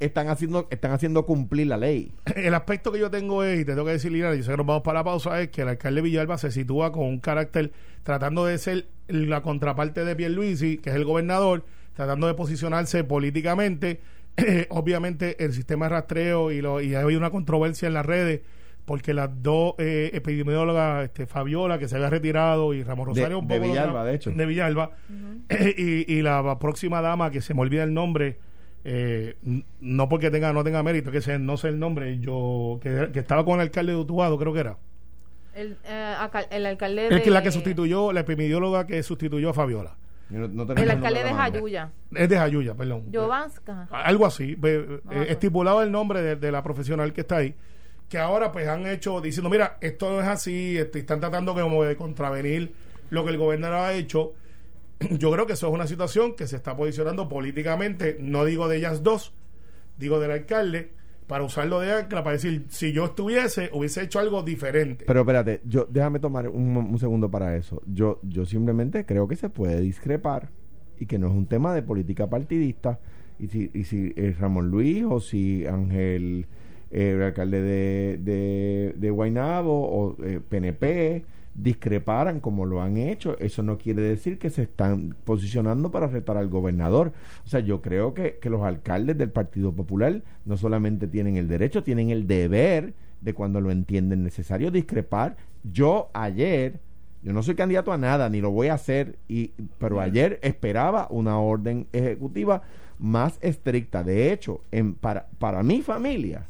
[0.00, 2.12] están, haciendo, están haciendo cumplir la ley.
[2.36, 4.56] El aspecto que yo tengo es, y te tengo que decir, Lina, yo sé que
[4.56, 7.72] nos vamos para la pausa, es que el alcalde Villalba se sitúa con un carácter
[8.02, 14.00] tratando de ser la contraparte de Pierluisi, que es el gobernador, tratando de posicionarse políticamente
[14.70, 18.40] obviamente el sistema de rastreo y, lo, y hay una controversia en las redes
[18.86, 23.58] porque las dos eh, epidemiólogas, este, Fabiola, que se había retirado, y Ramón Rosario, de,
[23.58, 24.30] Villalba, de hecho.
[24.30, 24.92] De Villalba,
[25.76, 28.38] y, la próxima dama, que se me olvida el nombre,
[28.84, 29.34] eh,
[29.80, 33.44] no porque tenga no tenga mérito, que se, no sé el nombre, yo que, estaba
[33.44, 34.78] con el alcalde de Utuado, creo que era.
[35.52, 36.14] El, eh,
[36.50, 37.30] el alcalde de...
[37.30, 39.96] la que sustituyó, la epidemióloga que sustituyó a Fabiola
[40.30, 41.92] el alcalde de Jayuya.
[42.12, 43.04] Es de Jayuya, perdón.
[43.12, 43.88] Jovanska.
[43.90, 44.56] Algo así.
[44.62, 47.54] Eh, estipulado el nombre de, la profesional que está ahí.
[48.08, 51.84] Que ahora pues han hecho diciendo, mira, esto no es así, este, están tratando como
[51.84, 52.72] de contravenir
[53.10, 54.34] lo que el gobernador ha hecho.
[55.10, 58.78] Yo creo que eso es una situación que se está posicionando políticamente, no digo de
[58.78, 59.32] ellas dos,
[59.96, 60.92] digo del alcalde,
[61.26, 65.04] para usarlo de ancla, para decir, si yo estuviese, hubiese hecho algo diferente.
[65.06, 67.82] Pero espérate, yo déjame tomar un, segundo para eso.
[67.86, 70.50] Yo, yo simplemente creo que se puede discrepar
[70.98, 73.00] y que no es un tema de política partidista.
[73.38, 76.46] Y si, y si eh, Ramón Luis o si Ángel,
[76.90, 80.16] eh, el alcalde de, de, de Guaynabo o
[80.48, 81.24] PNP, eh,
[81.56, 86.36] discreparan como lo han hecho, eso no quiere decir que se están posicionando para retar
[86.36, 87.12] al gobernador.
[87.44, 91.48] O sea, yo creo que, que los alcaldes del Partido Popular no solamente tienen el
[91.48, 95.36] derecho, tienen el deber de cuando lo entienden necesario discrepar.
[95.64, 96.80] Yo ayer,
[97.22, 101.08] yo no soy candidato a nada, ni lo voy a hacer, y, pero ayer esperaba
[101.10, 102.62] una orden ejecutiva
[102.98, 104.04] más estricta.
[104.04, 106.46] De hecho, en, para, para mi familia,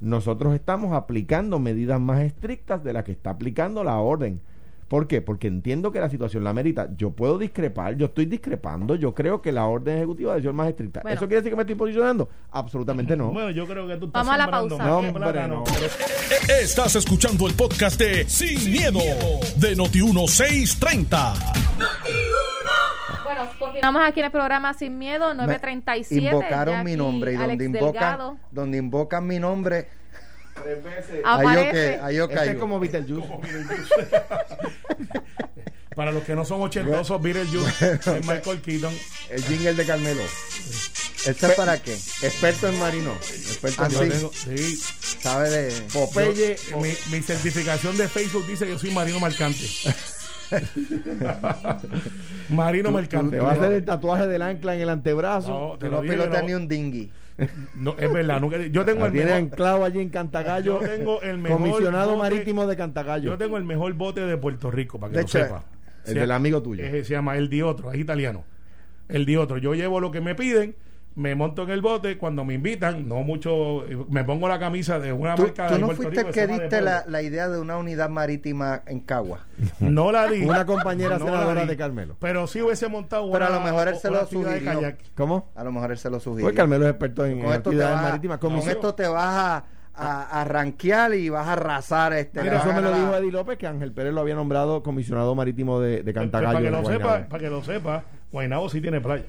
[0.00, 4.40] nosotros estamos aplicando medidas más estrictas de las que está aplicando la orden.
[4.88, 5.20] ¿Por qué?
[5.20, 6.88] Porque entiendo que la situación la merita.
[6.96, 10.68] Yo puedo discrepar, yo estoy discrepando, yo creo que la orden ejecutiva debe ser más
[10.68, 11.00] estricta.
[11.00, 12.28] ¿Eso quiere decir que me estoy posicionando?
[12.52, 13.32] Absolutamente no.
[13.32, 15.48] Bueno, yo creo que tú estás Vamos a la pausa.
[15.48, 15.64] No,
[16.62, 19.00] Estás escuchando el podcast de Sin, miedo,
[19.56, 21.34] de Noti 1630.
[23.26, 26.24] Bueno, continuamos aquí en el programa Sin Miedo, 937.
[26.24, 29.88] Invocaron mi nombre y donde invocan, donde invocan mi nombre
[30.62, 31.20] Tres veces.
[31.24, 31.98] Aparece.
[32.02, 33.28] Ahí yo, este es como Beetlejuice.
[35.96, 38.94] Para los que no son ochentosos, Beetlejuice es Michael Keaton.
[39.30, 40.22] El jingle de Carmelo.
[40.22, 41.92] ¿Este es para qué?
[41.92, 43.12] Experto en marino.
[43.12, 44.56] Experto ah, en sí.
[44.56, 44.76] sí.
[45.20, 45.72] Sabe de.
[45.92, 46.56] Popeye.
[46.76, 49.66] mi, mi certificación de Facebook dice que yo soy marino marcante.
[52.50, 53.36] Marino Mercante.
[53.36, 55.50] Te va a hacer el tatuaje del ancla en el antebrazo.
[55.50, 57.10] No, te no pilota ni un dinghy.
[57.74, 58.40] No, es verdad.
[58.70, 60.80] yo tengo el tiene anclado allí en Cantagallo.
[60.80, 63.30] Yo tengo el mejor comisionado marítimo de Cantagallo.
[63.30, 65.64] Yo tengo el mejor bote de Puerto Rico, para que lo sepa.
[66.06, 66.84] El del amigo tuyo.
[66.84, 68.44] se llama El Diotro, es italiano.
[69.08, 69.58] El Diotro.
[69.58, 70.74] Yo llevo lo que me piden
[71.16, 75.14] me monto en el bote cuando me invitan, no mucho, me pongo la camisa de
[75.14, 79.40] una marca ¿tú no fuiste que diste la, idea de una unidad marítima en Cagua?
[79.80, 80.44] No la di.
[80.44, 82.16] una compañera senadora de Carmelo.
[82.20, 84.94] Pero sí hubiese montado Pero a lo mejor él se lo sugirió.
[85.14, 85.50] ¿Cómo?
[85.54, 86.44] A lo mejor él se lo sugirió.
[86.44, 88.38] Pues Carmelo es experto en, actividades marítimas.
[88.38, 92.42] Con esto te vas a, a, ranquear y vas a arrasar este.
[92.42, 95.80] Mira, eso me lo dijo Eddie López, que Ángel Pérez lo había nombrado comisionado marítimo
[95.80, 96.52] de, de Cantagallo.
[96.52, 98.04] Para que lo sepa, para que lo sepa,
[98.36, 99.24] Guaynabo sí tiene playa.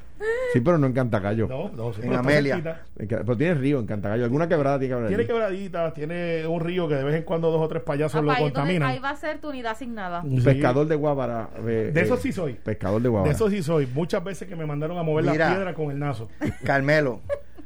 [0.52, 1.48] Sí, pero no en Cantagallo.
[1.48, 2.82] No, no, en Amelia.
[2.98, 4.26] Pero tiene río en Cantagallo.
[4.26, 5.18] ¿Alguna quebrada tiene quebraditas?
[5.18, 8.36] Tiene quebraditas, tiene un río que de vez en cuando dos o tres payasos lo
[8.36, 8.90] contaminan.
[8.90, 10.26] Ahí va a ser tu unidad asignada.
[10.44, 11.50] Pescador de Guábara.
[11.66, 12.56] Eh, de eso eh, sí soy.
[12.56, 13.30] Pescador de Guábara.
[13.30, 13.88] De eso sí soy.
[13.88, 16.28] Muchas veces que me mandaron a mover la piedra con el nazo.
[16.66, 17.22] Carmelo,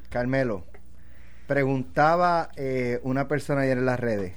[0.09, 0.65] Carmelo.
[1.47, 4.35] Preguntaba eh, una persona ayer en las redes.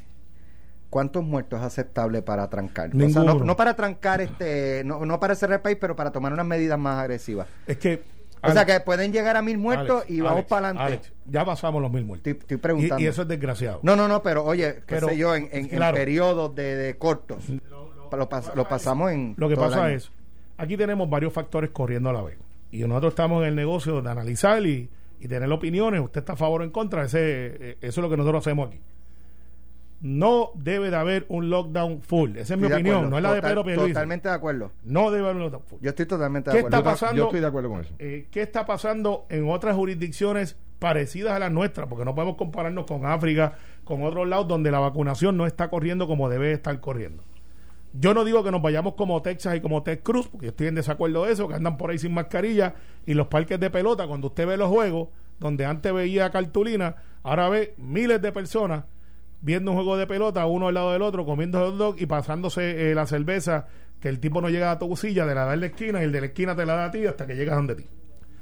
[0.95, 2.95] ¿Cuántos muertos es aceptable para trancar?
[2.95, 6.33] O sea, no, para trancar, este, no, no para cerrar el país, pero para tomar
[6.33, 7.49] unas medidas más agresivas.
[7.67, 8.05] Es que
[8.41, 11.11] o sea que pueden llegar a mil muertos y vamos para adelante.
[11.27, 12.35] ya pasamos los mil muertos.
[12.35, 13.03] Estoy, preguntando.
[13.03, 13.81] Y, eso es desgraciado.
[13.83, 17.43] No, no, no, pero oye, qué sé yo, en, en, periodos de, cortos.
[18.55, 19.35] Lo, pasamos en.
[19.37, 20.13] Lo que pasa es,
[20.57, 22.39] aquí tenemos varios factores corriendo a la vez.
[22.71, 26.37] Y nosotros estamos en el negocio de analizar y, y tener opiniones, usted está a
[26.37, 28.79] favor o en contra, ese, eh, eso es lo que nosotros hacemos aquí.
[30.01, 32.37] No debe de haber un lockdown full.
[32.37, 33.93] Esa es mi opinión, no es la de Pedro Pierluisi.
[33.93, 34.73] Totalmente de acuerdo.
[34.85, 35.79] No debe haber un lockdown full.
[35.81, 36.77] Yo estoy totalmente de acuerdo.
[36.77, 37.95] Está pasando, yo estoy de acuerdo con eso.
[37.99, 41.89] Eh, ¿Qué está pasando en otras jurisdicciones parecidas a las nuestras?
[41.89, 43.55] Porque no podemos compararnos con África,
[43.85, 47.23] con otros lados donde la vacunación no está corriendo como debe estar corriendo.
[47.97, 50.67] Yo no digo que nos vayamos como Texas y como Tex Cruz, porque yo estoy
[50.67, 52.75] en desacuerdo de eso, que andan por ahí sin mascarilla
[53.07, 57.49] y los parques de pelota, cuando usted ve los juegos, donde antes veía cartulina, ahora
[57.49, 58.85] ve miles de personas
[59.45, 62.91] viendo un juego de pelota, uno al lado del otro, comiendo hot dog y pasándose
[62.91, 63.67] eh, la cerveza,
[64.01, 66.05] que el tipo no llega a tu silla, de la da en la esquina y
[66.05, 67.87] el de la esquina te la da a ti hasta que llegas donde ti.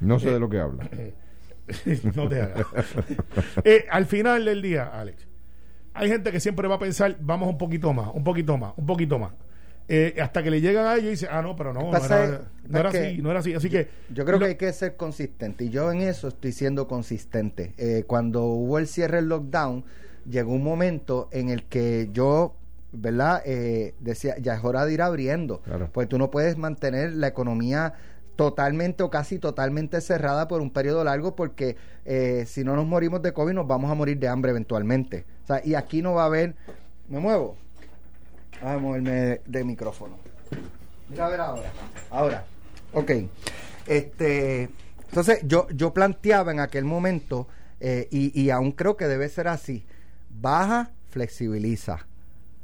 [0.00, 0.88] No sé de lo que habla.
[2.14, 2.66] no te hagas.
[3.64, 5.26] Eh, al final del día, Alex,
[5.94, 8.86] hay gente que siempre va a pensar, vamos un poquito más, un poquito más, un
[8.86, 9.32] poquito más.
[9.88, 12.88] Eh, hasta que le llegan a ellos y dicen, ah, no, pero no, no era,
[12.88, 13.52] así, no era así.
[13.52, 13.88] Así que.
[14.10, 17.74] Yo creo que hay que ser consistente y yo en eso estoy siendo consistente.
[17.76, 19.84] Eh, cuando hubo el cierre del lockdown,
[20.28, 22.54] llegó un momento en el que yo
[22.92, 23.42] ¿verdad?
[23.46, 27.94] Eh, decía, ya es hora de ir abriendo, pues tú no puedes mantener la economía
[28.36, 33.22] totalmente o casi totalmente cerrada por un periodo largo porque eh, si no nos morimos
[33.22, 35.24] de COVID nos vamos a morir de hambre eventualmente.
[35.44, 36.54] O sea, y aquí no va a haber...
[37.08, 37.56] Me muevo.
[38.62, 40.16] Vamos a moverme de, micrófono.
[41.08, 41.72] Mira a ver ahora.
[42.10, 42.44] Ahora.
[42.94, 43.10] Ok.
[43.86, 44.70] Este,
[45.08, 47.48] entonces yo, yo planteaba en aquel momento,
[47.80, 49.84] eh, y, y aún creo que debe ser así,
[50.40, 52.06] baja, flexibiliza,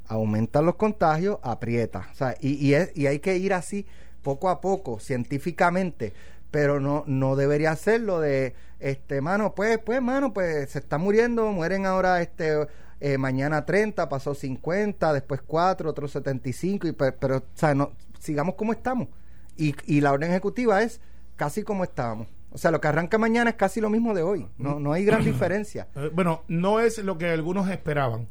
[0.06, 2.08] aumenta los contagios, aprieta.
[2.12, 3.86] O sea, y, y, es, y hay que ir así
[4.22, 6.12] poco a poco, científicamente,
[6.50, 11.50] pero no, no debería hacerlo de, este, mano, pues, pues, mano, pues se está muriendo,
[11.52, 12.66] mueren ahora, este,
[13.00, 17.92] eh, mañana 30, pasó 50, después 4, otros 75, y, pero, pero o sea, no,
[18.18, 19.08] sigamos como estamos.
[19.56, 21.00] Y, y la orden ejecutiva es
[21.36, 22.28] casi como estábamos.
[22.50, 24.46] O sea, lo que arranca mañana es casi lo mismo de hoy.
[24.56, 25.88] No, no hay gran diferencia.
[25.96, 28.28] Eh, bueno, no es lo que algunos esperaban,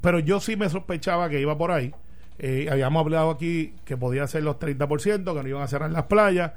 [0.00, 1.94] pero yo sí me sospechaba que iba por ahí.
[2.38, 6.04] Eh, habíamos hablado aquí que podía ser los 30%, que no iban a cerrar las
[6.04, 6.52] playas,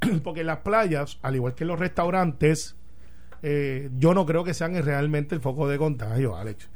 [0.24, 2.76] porque las playas, al igual que los restaurantes,
[3.42, 6.68] eh, yo no creo que sean realmente el foco de contagio, Alex.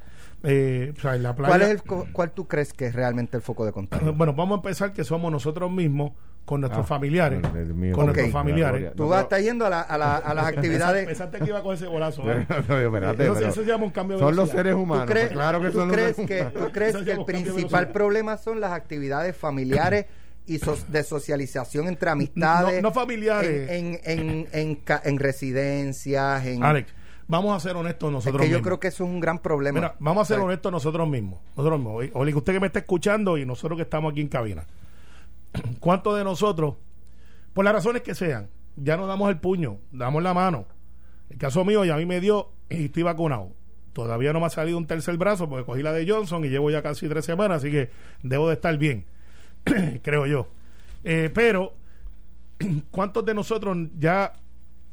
[0.42, 4.12] Eh, ¿Cuál, es el, ¿Cuál tú crees que es realmente el foco de contagio?
[4.16, 6.12] Bueno, vamos a empezar que somos nosotros mismos
[6.46, 7.42] con nuestros ah, familiares.
[7.92, 8.92] con nuestros familiares.
[8.94, 11.04] Tú vas a estar yendo a, la, a, la, a las actividades.
[11.04, 12.22] Pensaste que iba con ese bolazo.
[12.32, 12.46] ¿eh?
[12.48, 15.06] eso, se llama un cambio de Son los seres humanos.
[15.06, 18.60] ¿Tú crees, claro que son crees los que, ¿Tú crees que el principal problema son
[18.60, 20.06] las actividades familiares?
[20.48, 22.80] y de socialización entre amistades.
[22.80, 23.68] No, familiares.
[23.68, 26.46] En, en, en, en, residencias.
[26.46, 26.94] En, Alex,
[27.26, 29.80] vamos a ser honestos nosotros es que yo creo que eso es un gran problema.
[29.80, 31.40] Mira, vamos a ser honestos nosotros mismos.
[31.56, 32.04] Nosotros mismos.
[32.12, 34.64] Oye, usted que me está escuchando y nosotros que estamos aquí en cabina.
[35.80, 36.74] ¿Cuántos de nosotros,
[37.52, 40.66] por las razones que sean, ya nos damos el puño, damos la mano?
[41.30, 43.52] El caso mío ya a mí me dio y estoy vacunado.
[43.92, 46.70] Todavía no me ha salido un tercer brazo porque cogí la de Johnson y llevo
[46.70, 47.90] ya casi tres semanas, así que
[48.22, 49.06] debo de estar bien,
[50.02, 50.48] creo yo.
[51.02, 51.72] Eh, pero,
[52.90, 54.34] ¿cuántos de nosotros ya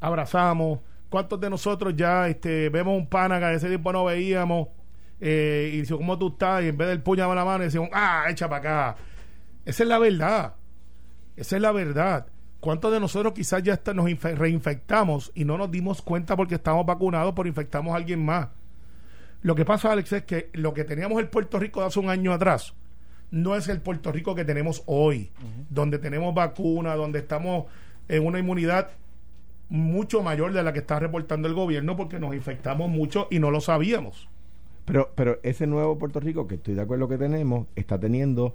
[0.00, 0.80] abrazamos?
[1.10, 4.68] ¿Cuántos de nosotros ya este, vemos un pana que ese tiempo no veíamos?
[5.20, 6.64] Eh, y decimos, ¿cómo tú estás?
[6.64, 8.96] Y en vez del puño a la mano, decimos, ah, echa para acá
[9.64, 10.54] esa es la verdad.
[11.36, 12.26] Esa es la verdad.
[12.60, 17.34] ¿Cuántos de nosotros quizás ya nos reinfectamos y no nos dimos cuenta porque estamos vacunados
[17.34, 18.48] por infectamos a alguien más?
[19.42, 22.08] Lo que pasa, Alex, es que lo que teníamos el Puerto Rico de hace un
[22.08, 22.74] año atrás
[23.30, 25.30] no es el Puerto Rico que tenemos hoy,
[25.68, 27.66] donde tenemos vacuna, donde estamos
[28.08, 28.90] en una inmunidad
[29.68, 33.50] mucho mayor de la que está reportando el gobierno porque nos infectamos mucho y no
[33.50, 34.28] lo sabíamos.
[34.84, 38.54] Pero, pero ese nuevo Puerto Rico, que estoy de acuerdo que tenemos, está teniendo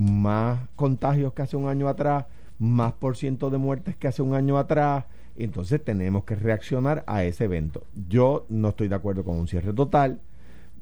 [0.00, 2.24] más contagios que hace un año atrás,
[2.58, 5.04] más por ciento de muertes que hace un año atrás.
[5.36, 7.84] Entonces tenemos que reaccionar a ese evento.
[8.08, 10.20] Yo no estoy de acuerdo con un cierre total.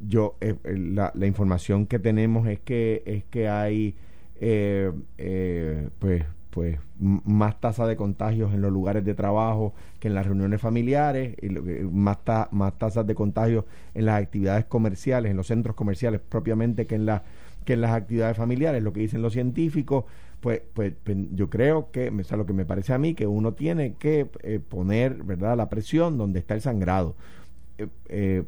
[0.06, 3.96] Yo eh, la, la, información que tenemos es que es que hay
[4.40, 10.14] eh, eh, pues pues más tasa de contagios en los lugares de trabajo que en
[10.14, 12.18] las reuniones familiares, y más,
[12.50, 17.06] más tasas de contagios en las actividades comerciales, en los centros comerciales propiamente que en
[17.06, 17.22] la
[17.68, 20.06] que en las actividades familiares, lo que dicen los científicos,
[20.40, 23.26] pues, pues, pues yo creo que, o sea, lo que me parece a mí, que
[23.26, 27.14] uno tiene que eh, poner, ¿verdad?, la presión donde está el sangrado.
[27.76, 28.44] Eh, eh,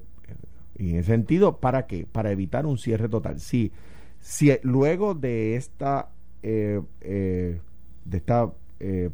[0.78, 2.06] y en ese sentido, ¿para qué?
[2.10, 3.40] Para evitar un cierre total.
[3.40, 3.72] Si,
[4.20, 6.08] si luego de esta,
[6.40, 7.60] de
[8.10, 8.50] esta,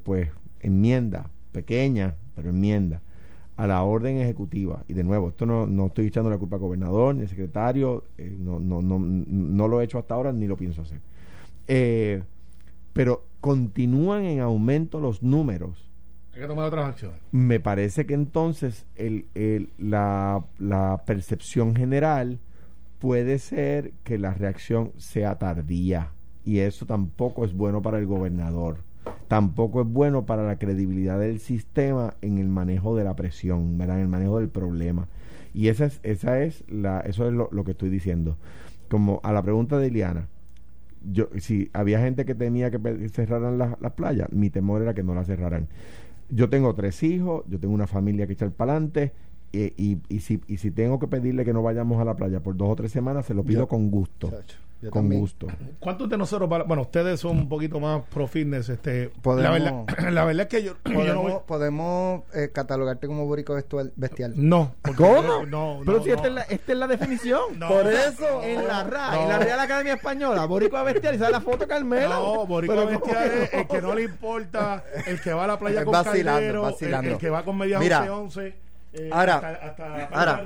[0.05, 3.03] pues, enmienda, pequeña, pero enmienda,
[3.57, 4.85] a la orden ejecutiva.
[4.89, 8.05] Y de nuevo, esto no, no estoy echando la culpa al gobernador ni al secretario,
[8.19, 11.01] eh, no, no, no, no lo he hecho hasta ahora ni lo pienso hacer.
[11.69, 12.23] Eh,
[12.93, 15.91] pero continúan en aumento los números
[16.35, 17.21] Hay que tomar otras acciones.
[17.31, 22.39] Me parece que entonces el, el, la, la percepción general
[22.99, 26.13] puede ser que la reacción sea tardía
[26.45, 28.79] y eso tampoco es bueno para el gobernador.
[29.29, 33.91] Tampoco es bueno para la credibilidad del sistema en el manejo de la presión, en
[33.91, 35.09] el manejo del problema.
[35.53, 38.37] Y esa es, esa es la, eso es lo, que estoy diciendo.
[38.89, 40.29] Como a la pregunta de Iliana,
[41.03, 45.03] yo, si había gente que tenía que cerraran las la playas, mi temor era que
[45.03, 45.69] no las cerraran.
[46.29, 49.13] Yo tengo tres hijos, yo tengo una familia que echar para adelante,
[49.53, 52.57] y, y, si, y si tengo que pedirle que no vayamos a la playa por
[52.57, 54.31] dos o tres semanas, se lo pido con gusto
[54.91, 55.47] con gusto.
[55.81, 60.43] ¿Cuántos de nosotros, bueno, ustedes son un poquito más pro fitness, este, podemos, la, verdad,
[60.43, 63.57] es que yo podemos, podemos eh, catalogarte como borico
[63.97, 64.35] bestial.
[64.37, 65.47] No, ¿cómo?
[65.47, 67.59] No, Pero si esta es, la, esta es la definición.
[67.67, 71.41] Por eso, en la RA, en la Real Academia Española, borico bestial y sale la
[71.41, 72.09] foto Carmelo.
[72.09, 75.85] No, borico bestial es el que no le importa, el que va a la playa
[75.85, 77.11] con vacilando, vacilando.
[77.13, 78.66] El, que va con media Mira, 11, 11
[78.99, 80.45] eh, ahora, ahora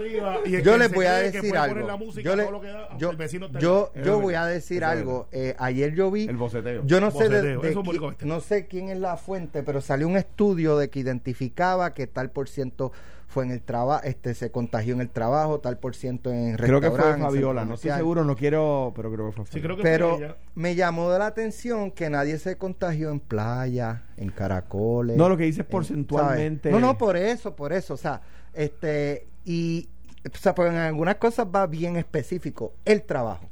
[0.62, 1.86] yo les voy a decir algo.
[2.22, 2.48] yo, le,
[2.98, 3.12] yo,
[3.58, 5.28] yo, yo voy a decir algo.
[5.32, 6.24] Eh, ayer yo vi.
[6.24, 6.82] El boceteo.
[6.84, 10.90] Yo no sé de, no sé quién es la fuente, pero salió un estudio de
[10.90, 12.92] que identificaba que tal por ciento
[13.30, 16.80] fue en el trabajo, este se contagió en el trabajo, tal por ciento en Creo
[16.80, 19.82] que fue Fabiola, no estoy seguro, no quiero, pero creo que fue sí, creo que
[19.84, 20.18] Pero
[20.56, 25.16] me llamó de la atención que nadie se contagió en playa, en caracoles.
[25.16, 26.72] No, lo que dice es porcentualmente.
[26.72, 28.20] No, no, por eso, por eso, o sea,
[28.52, 29.88] este, y,
[30.32, 32.74] o sea, pues en algunas cosas va bien específico.
[32.84, 33.48] El trabajo,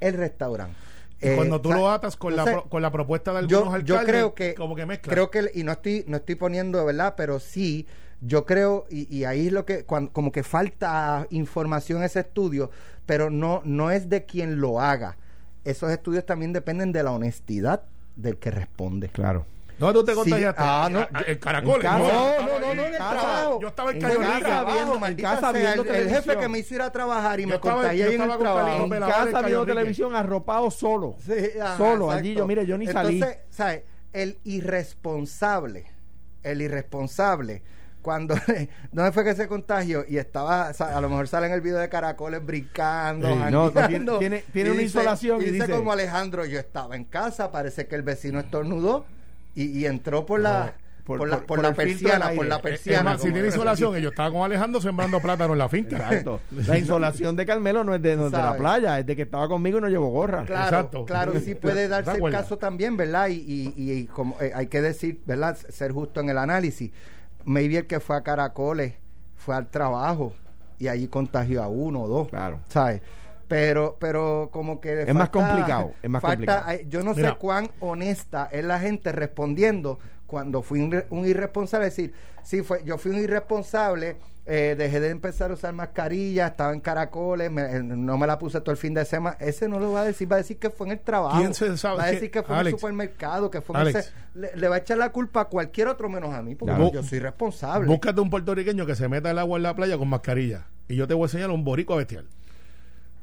[0.00, 0.76] el restaurante.
[1.20, 3.86] Y cuando tú eh, lo atas con, la, con la propuesta de algunos yo, alcaldes,
[3.86, 5.12] yo creo que, como que mezcla.
[5.12, 7.14] Creo que, y no estoy, no estoy poniendo, ¿verdad?
[7.16, 7.86] Pero sí,
[8.20, 12.20] yo creo, y, y ahí es lo que, cuando, como que falta información en ese
[12.20, 12.70] estudio,
[13.06, 15.16] pero no, no es de quien lo haga.
[15.64, 17.84] Esos estudios también dependen de la honestidad
[18.16, 19.08] del que responde.
[19.08, 19.46] Claro.
[19.82, 20.62] No, tú te contagiaste.
[20.64, 21.06] Ah, no.
[21.26, 21.84] En caracoles.
[21.84, 23.58] No, no, no, no, en trabajo.
[23.60, 24.38] Yo estaba en Carolina.
[25.08, 28.22] En casa viendo El jefe que me hizo ir a trabajar y me contagié en
[28.22, 28.84] el trabajo.
[28.84, 31.16] En casa viendo televisión arropado solo.
[31.76, 32.10] Solo.
[32.10, 33.14] Allí yo, mire, yo ni salí.
[33.16, 33.82] Entonces, ¿sabes?
[34.12, 35.86] El irresponsable,
[36.42, 37.62] el irresponsable
[38.02, 38.34] cuando
[38.92, 40.04] ¿dónde fue que se contagió?
[40.06, 44.70] Y estaba, a lo mejor sale en el video de caracoles brincando, no, tiene, tiene,
[44.70, 49.06] una insolación y, dice, como Alejandro, yo estaba en casa, parece que el vecino estornudó
[49.54, 53.18] y, entró por la por, la, por, la persiana, por la persiana.
[53.18, 55.96] si tiene insolación, yo estaba con Alejandro sembrando plátano en la finca.
[55.96, 56.40] Exacto.
[56.68, 59.80] La insolación de Carmelo no es de, la playa, es de que estaba conmigo y
[59.80, 60.44] no llevó gorra.
[60.44, 61.04] Claro, Exacto.
[61.04, 63.28] claro, sí puede darse el caso también, ¿verdad?
[63.28, 65.58] Y, y, y como eh, hay que decir, ¿verdad?
[65.68, 66.92] Ser justo en el análisis.
[67.44, 68.94] Maybe el que fue a Caracoles
[69.36, 70.32] fue al trabajo
[70.78, 72.28] y allí contagió a uno o dos.
[72.28, 72.60] Claro.
[72.68, 73.02] ¿Sabes?
[73.52, 76.72] Pero pero como que es más complicado es más complicado.
[76.88, 81.84] yo no sé cuán honesta es la gente respondiendo cuando fui un, irresponsable.
[81.84, 86.72] Decir sí fue yo fui un irresponsable eh, dejé de empezar a usar mascarilla estaba
[86.72, 89.36] en caracoles eh, no me la puse todo el fin de semana.
[89.38, 91.38] Ese no lo va a decir va a decir que fue en el trabajo.
[91.38, 94.02] Va a decir que fue en el supermercado que fue en
[94.34, 97.18] le, va a echar la culpa a cualquier otro menos a mí porque yo soy
[97.18, 100.96] responsable búscate un puertorriqueño que se meta el agua en la playa con mascarilla y
[100.96, 102.26] yo te voy a enseñar un borico bestial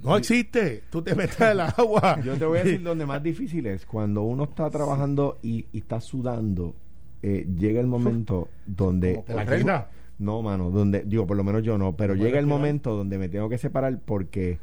[0.03, 0.83] no existe.
[0.89, 2.19] Tú te metes el agua.
[2.23, 3.85] Yo te voy a decir donde más difícil es.
[3.85, 6.75] Cuando uno está trabajando y, está sudando,
[7.21, 9.23] eh, llega el momento donde...
[9.27, 9.87] ¿La reina?
[10.19, 10.69] No, mano.
[10.69, 11.95] Donde, digo, por lo menos yo no.
[11.95, 14.59] Pero llega el momento donde me tengo que separar porque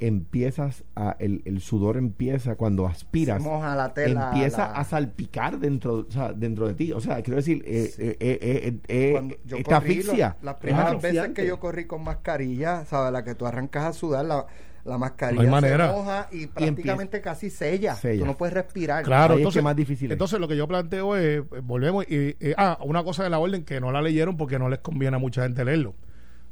[0.00, 6.10] empiezas a, el, el, sudor empieza cuando aspiras la tela, empieza a salpicar dentro o
[6.10, 10.56] sea, dentro de ti o sea quiero decir eh, eh, eh, eh esta asfixia las
[10.56, 14.46] primeras veces que yo corrí con mascarilla sabes la que tú arrancas a sudar la
[14.84, 17.96] la mascarilla se moja y prácticamente casi sella.
[18.00, 19.04] Tú no puedes respirar.
[19.04, 20.10] Claro, entonces, es más difícil.
[20.10, 23.78] Entonces, lo que yo planteo es, volvemos, y, ah, una cosa de la orden que
[23.80, 25.94] no la leyeron porque no les conviene a mucha gente leerlo.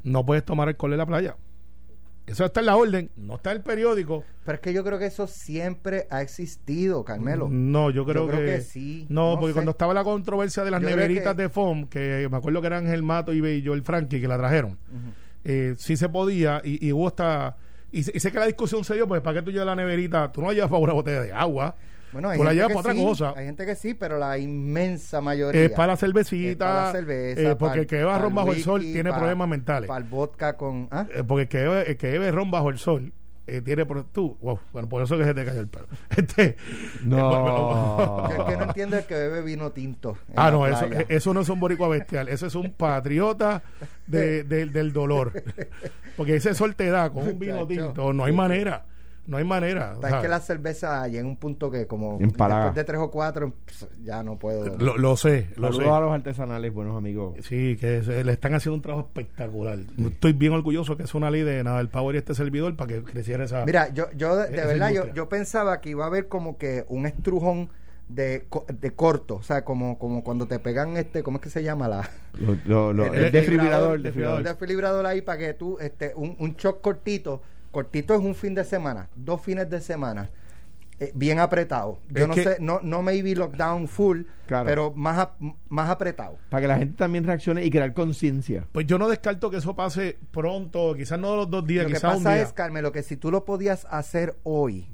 [0.03, 1.37] No puedes tomar alcohol en la playa.
[2.29, 4.25] Eso está en la orden, no está en el periódico.
[4.45, 7.49] Pero es que yo creo que eso siempre ha existido, Carmelo.
[7.51, 9.07] No, yo creo, que, sí.
[9.09, 12.67] No, porque cuando estaba la controversia de las neveritas de FOM, que me acuerdo que
[12.67, 14.79] eran Ángel Mato y yo el Frankie que la trajeron,
[15.45, 17.57] eh, sí se podía y, y hubo hasta...
[17.91, 20.31] Y, sé que la discusión se dio, pues ¿para qué tú llevas la neverita?
[20.31, 21.75] Tú no llevas para una botella de agua.
[22.13, 25.63] Bueno, hay, gente que sí, hay gente que sí, pero la inmensa mayoría.
[25.63, 26.67] Es para la cervecita.
[26.67, 27.41] para la cerveza.
[27.41, 29.89] Eh, porque el que bebe ron bajo el sol tiene problemas mentales.
[29.89, 30.89] Para el vodka con.
[30.91, 31.07] ¿ah?
[31.15, 33.13] Eh, porque el que, bebe, el que bebe ron bajo el sol
[33.51, 35.87] eh, tiene por tú wow, bueno por eso que se te cayó el pelo
[36.17, 36.57] este
[37.03, 41.41] no el que no entiende el que bebe vino tinto ah no eso, eso no
[41.41, 43.63] es un boricua bestial eso es un patriota
[44.07, 45.33] de, del dolor
[46.19, 48.85] porque ese sol te da con un vino tinto no hay manera
[49.29, 49.95] no hay manera.
[50.03, 53.53] es que la cerveza llega en un punto que como después de tres o cuatro
[53.65, 54.77] pues, ya no puedo.
[54.79, 55.51] Lo, sé.
[55.57, 55.85] Lo sé.
[55.85, 57.37] a los artesanales, buenos amigos.
[57.43, 59.79] Sí, que le están haciendo un trabajo espectacular.
[59.99, 62.95] Estoy bien orgulloso que es una ley de nada el Power y este servidor para
[62.95, 63.65] que creciera esa.
[63.65, 67.07] Mira, yo, yo de, verdad, yo, yo pensaba que iba a haber como que un
[67.07, 67.69] estrujón
[68.09, 68.47] de,
[68.81, 71.89] de corto, o sea, como, como cuando te pegan este, ¿cómo es que se llama
[71.89, 72.11] la?
[72.39, 74.43] el, desfibrilador, desfibrilador.
[74.43, 78.65] desfibrilador ahí para que tú, este, un, un shock cortito, cortito es un fin de
[78.65, 80.31] semana, dos fines de semana,
[81.01, 82.01] eh, bien apretado.
[82.11, 85.29] Yo no sé, no, no maybe lockdown full, pero más,
[85.69, 86.39] más apretado.
[86.51, 88.67] Para que la gente también reaccione y crear conciencia.
[88.73, 92.01] Pues yo no descarto que eso pase pronto, quizás no los dos días, lo quizás
[92.01, 94.89] que pasa es, Carmelo, que si tú lo podías hacer hoy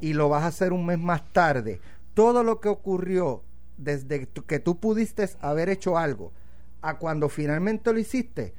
[0.00, 1.80] y lo vas a hacer un mes más tarde,
[2.14, 3.42] todo lo que ocurrió
[3.76, 6.32] desde que tú pudiste haber hecho algo
[6.80, 8.54] a cuando finalmente lo hiciste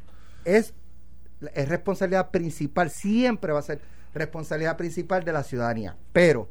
[0.45, 0.73] es,
[1.53, 3.79] es responsabilidad principal, siempre va a ser
[4.13, 5.95] responsabilidad principal de la ciudadanía.
[6.13, 6.49] Pero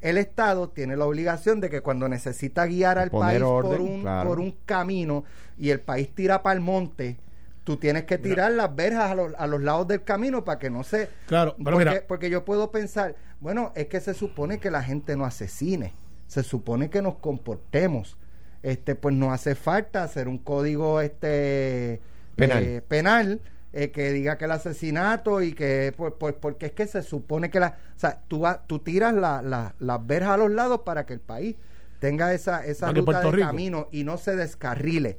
[0.00, 4.40] el Estado tiene la obligación de que cuando necesita guiar al país por, un, por
[4.40, 5.24] un camino
[5.58, 7.18] y el país tira para el monte,
[7.64, 10.70] tú tienes que tirar las verjas a los, a los, lados del camino para que
[10.70, 11.08] no se...
[11.26, 15.24] Claro, porque, porque yo puedo pensar, bueno, es que se supone que la gente no
[15.24, 15.92] asesine
[16.30, 18.16] se supone que nos comportemos.
[18.62, 22.00] Este, pues no hace falta hacer un código este
[22.36, 23.40] penal, eh, penal
[23.72, 27.50] eh, que diga que el asesinato y que pues, pues, porque es que se supone
[27.50, 31.12] que la o sea tú tú tiras la, las verjas a los lados para que
[31.12, 31.56] el país
[31.98, 35.18] tenga esa esa ruta de camino y no se descarrile.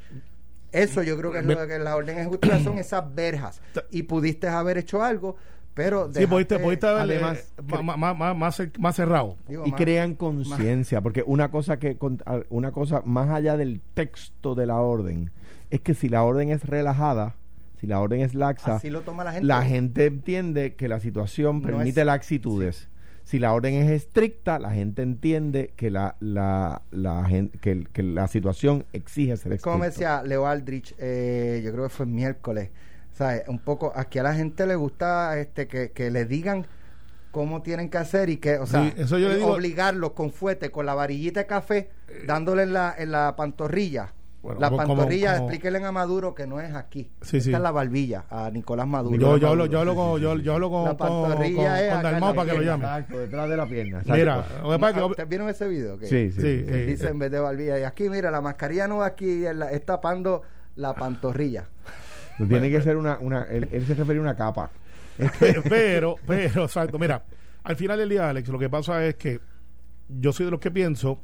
[0.72, 3.62] Eso yo creo que es lo que la orden ejecutiva son esas verjas.
[3.90, 5.36] Y pudiste haber hecho algo
[5.74, 9.38] pero sí, pudiste, pudiste además, más, más, más, cerrado.
[9.48, 11.98] y crean conciencia, porque una cosa que
[12.50, 15.32] una cosa más allá del texto de la orden
[15.70, 17.36] es que si la orden es relajada,
[17.82, 18.80] si la orden es laxa,
[19.42, 20.06] la, gente.
[20.06, 22.90] entiende que la situación permite laxitudes.
[23.24, 27.28] Si la orden es estricta, la gente entiende que la, la, la
[27.60, 29.72] que, que, la situación exige ser estricta.
[29.72, 32.70] Como decía Leo Aldrich, eh, yo creo que fue miércoles,
[33.48, 36.68] un poco, aquí a la gente le gusta este que, le digan
[37.32, 38.94] cómo tienen que hacer y que, o sea,
[39.44, 41.90] obligarlos con fuete, con la varillita de café,
[42.28, 44.14] dándole en la, en la pantorrilla.
[44.60, 47.12] La pantorrilla, explíquenle a Maduro que no es aquí.
[47.22, 49.18] Esta es la barbilla, a Nicolás Maduro.
[49.18, 52.52] Yo, yo, hablo, yo hablo con, yo, yo hablo con, la pantorrilla con, con, para
[52.52, 52.86] que lo llame.
[52.86, 54.02] Exacto, detrás de la pierna.
[54.06, 54.46] Mira,
[55.06, 55.98] ¿ustedes vieron ese video?
[56.00, 56.42] Sí, sí.
[56.42, 57.80] sí, dice en vez de barbilla.
[57.80, 60.42] Y aquí, mira, la mascarilla no va aquí, es tapando
[60.76, 61.68] la pantorrilla
[62.48, 64.72] tiene que ser una, una él, se refiere a una capa.
[65.70, 67.24] pero, pero, exacto, mira,
[67.64, 69.40] al final del día, Alex, lo que pasa es que
[70.08, 71.22] yo soy de los que pienso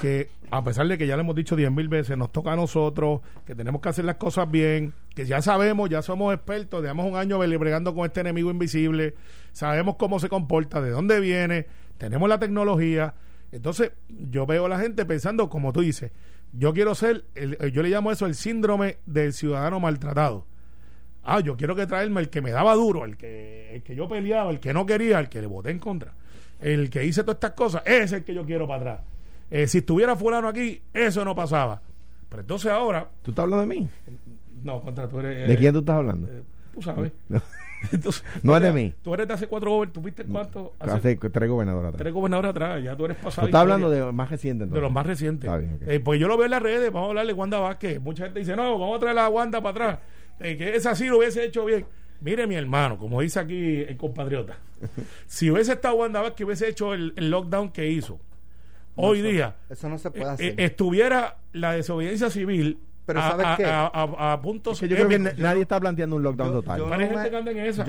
[0.00, 2.56] que a pesar de que ya le hemos dicho diez mil veces, nos toca a
[2.56, 7.06] nosotros, que tenemos que hacer las cosas bien, que ya sabemos, ya somos expertos, llevamos
[7.06, 9.14] un año bregando con este enemigo invisible,
[9.52, 11.66] sabemos cómo se comporta, de dónde viene,
[11.98, 13.14] tenemos la tecnología.
[13.52, 16.10] Entonces, yo veo a la gente pensando, como tú dices,
[16.52, 17.24] yo quiero ser,
[17.72, 20.46] yo le llamo eso el síndrome del ciudadano maltratado.
[21.22, 24.08] Ah, yo quiero que traerme el que me daba duro, el que, el que yo
[24.08, 26.14] peleaba, el que no quería, el que le voté en contra,
[26.60, 29.00] el que hice todas estas cosas, ese es el que yo quiero para atrás.
[29.50, 31.82] Eh, si estuviera fulano aquí, eso no pasaba.
[32.28, 33.08] Pero entonces ahora...
[33.22, 33.88] ¿Tú estás hablando de mí?
[34.62, 35.48] No, contra tú eres...
[35.48, 36.28] ¿De quién tú estás hablando?
[36.28, 36.42] Eh,
[36.74, 37.12] tú sabes.
[38.42, 38.94] no es de mí.
[39.02, 39.92] Tú eres de hace cuatro gobernadores.
[39.92, 40.74] ¿Tú viste cuánto?
[40.78, 42.02] Hace, tres gobernadores atrás.
[42.02, 42.84] Tres gobernadores atrás.
[42.84, 43.46] Ya tú eres pasado.
[43.46, 44.70] Estás hablando de los más recientes.
[44.70, 45.50] De los más recientes.
[45.86, 46.92] eh, pues yo lo veo en las redes.
[46.92, 48.00] Vamos a hablarle de Wanda Vázquez.
[48.00, 49.98] Mucha gente dice, no, vamos a traer a Wanda para atrás.
[50.40, 51.86] Eh, que es así, lo hubiese hecho bien.
[52.20, 54.58] Mire, mi hermano, como dice aquí el compatriota,
[55.26, 58.20] si hubiese estado Wanda Vázquez, hubiese hecho el, lockdown que hizo.
[59.00, 59.56] Hoy día.
[59.68, 60.46] Eso no se puede eh, hacer.
[60.46, 62.78] Eh, estuviera la desobediencia civil
[63.10, 63.64] pero ¿sabes qué?
[63.66, 66.78] A, puntos yo creo que nadie está planteando un lockdown total.
[66.78, 66.86] Yo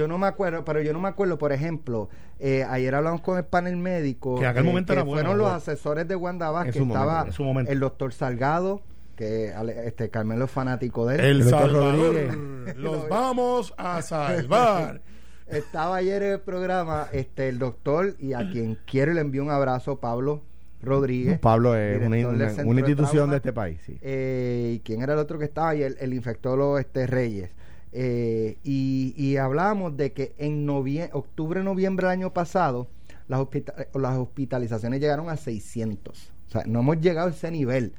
[0.07, 2.09] no, me, acuerdo, pero yo no me acuerdo, por ejemplo,
[2.39, 4.39] eh, ayer hablamos con el panel médico.
[4.39, 6.77] Que aquel momento era fueron los asesores de Wanda Vázquez.
[6.77, 7.27] Estaba
[7.67, 8.81] el doctor Salgado,
[9.15, 9.53] que
[9.85, 11.21] este Carmelo es fanático de él.
[11.21, 12.75] El, Salvador.
[12.77, 15.01] Los vamos a salvar.
[15.47, 19.51] Estaba ayer en el programa este el doctor y a quien quiero le envío un
[19.51, 20.43] abrazo, Pablo
[20.81, 21.39] Rodríguez.
[21.39, 23.79] Pablo es una, institución de, este país.
[23.85, 23.97] Sí.
[24.01, 25.83] Eh, ¿Y quién era el otro que estaba ahí?
[25.83, 27.51] El, infectólogo este Reyes.
[27.93, 32.87] Eh, y, y hablábamos de que en octubre, noviembre del año pasado,
[33.27, 33.45] las,
[33.93, 36.31] las hospitalizaciones llegaron a 600.
[36.47, 37.93] O sea, no hemos llegado a ese nivel.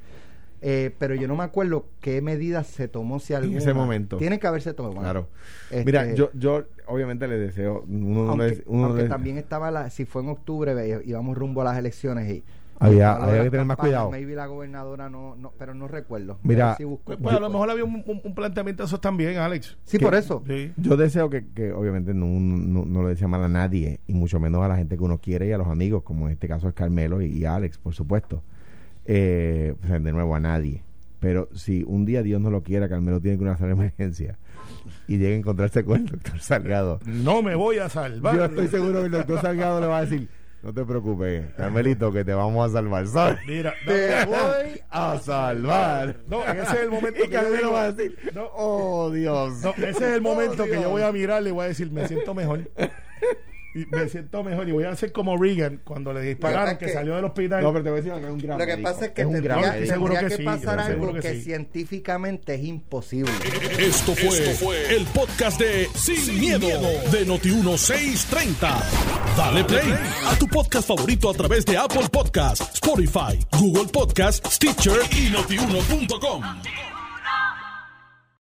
[0.65, 3.55] Eh, pero yo no me acuerdo qué medidas se tomó si alguna.
[3.55, 4.17] En ese momento.
[4.19, 5.01] Tiene que haberse tomado.
[5.01, 5.29] Claro.
[5.85, 7.85] Mira, este, yo, yo obviamente le deseo.
[7.89, 12.45] Uno aunque, también estaba, la, si fue en octubre, íbamos rumbo a las elecciones y
[12.79, 14.11] Había, había que tener más cuidado.
[14.11, 16.39] Maybe la gobernadora no, no pero no recuerdo.
[16.43, 19.77] Mira, pues, pues, a lo mejor había un, un, planteamiento de esos también, Alex.
[19.85, 20.43] Sí, por eso.
[20.77, 24.41] Yo deseo que, que obviamente no, no, no, lo desea mal a nadie, y mucho
[24.41, 26.69] menos a la gente que uno quiere y a los amigos, como en este caso
[26.69, 28.43] es Carmelo y, Alex, por supuesto.
[29.05, 30.83] Eh, de nuevo, a nadie.
[31.21, 34.39] Pero si un día Dios no lo quiera, Carmelo tiene que hacer emergencia
[35.07, 36.99] y llega a encontrarse con el doctor Salgado.
[37.07, 38.37] No me voy a salvar.
[38.37, 40.29] Yo estoy seguro que el doctor Salgado le va a decir
[40.63, 43.07] no te preocupes, Carmelito, que te vamos a salvar.
[43.07, 43.39] ¿sabes?
[43.47, 46.17] Mira, te voy a salvar.
[46.29, 49.63] No, ese es el momento que Carmelo va a decir, no, oh Dios.
[49.63, 51.91] No, ese es el momento oh, que yo voy a mirar y voy a decir,
[51.91, 52.71] me siento mejor
[53.75, 57.17] y me siento mejor y voy a hacer como Reagan cuando le dispararon que, salió
[57.17, 57.63] del hospital.
[57.63, 59.25] No, pero te voy a decir que es un gran Lo que pasa es que
[59.25, 63.33] tendría, que, pasar algo que, científicamente es imposible.
[63.79, 68.83] Esto fue, el podcast de Sin, miedo, de Noti1630.
[69.37, 69.95] Dale play
[70.27, 76.43] a tu podcast favorito a través de Apple Podcasts, Spotify, Google Podcasts, Stitcher y notiuno.com.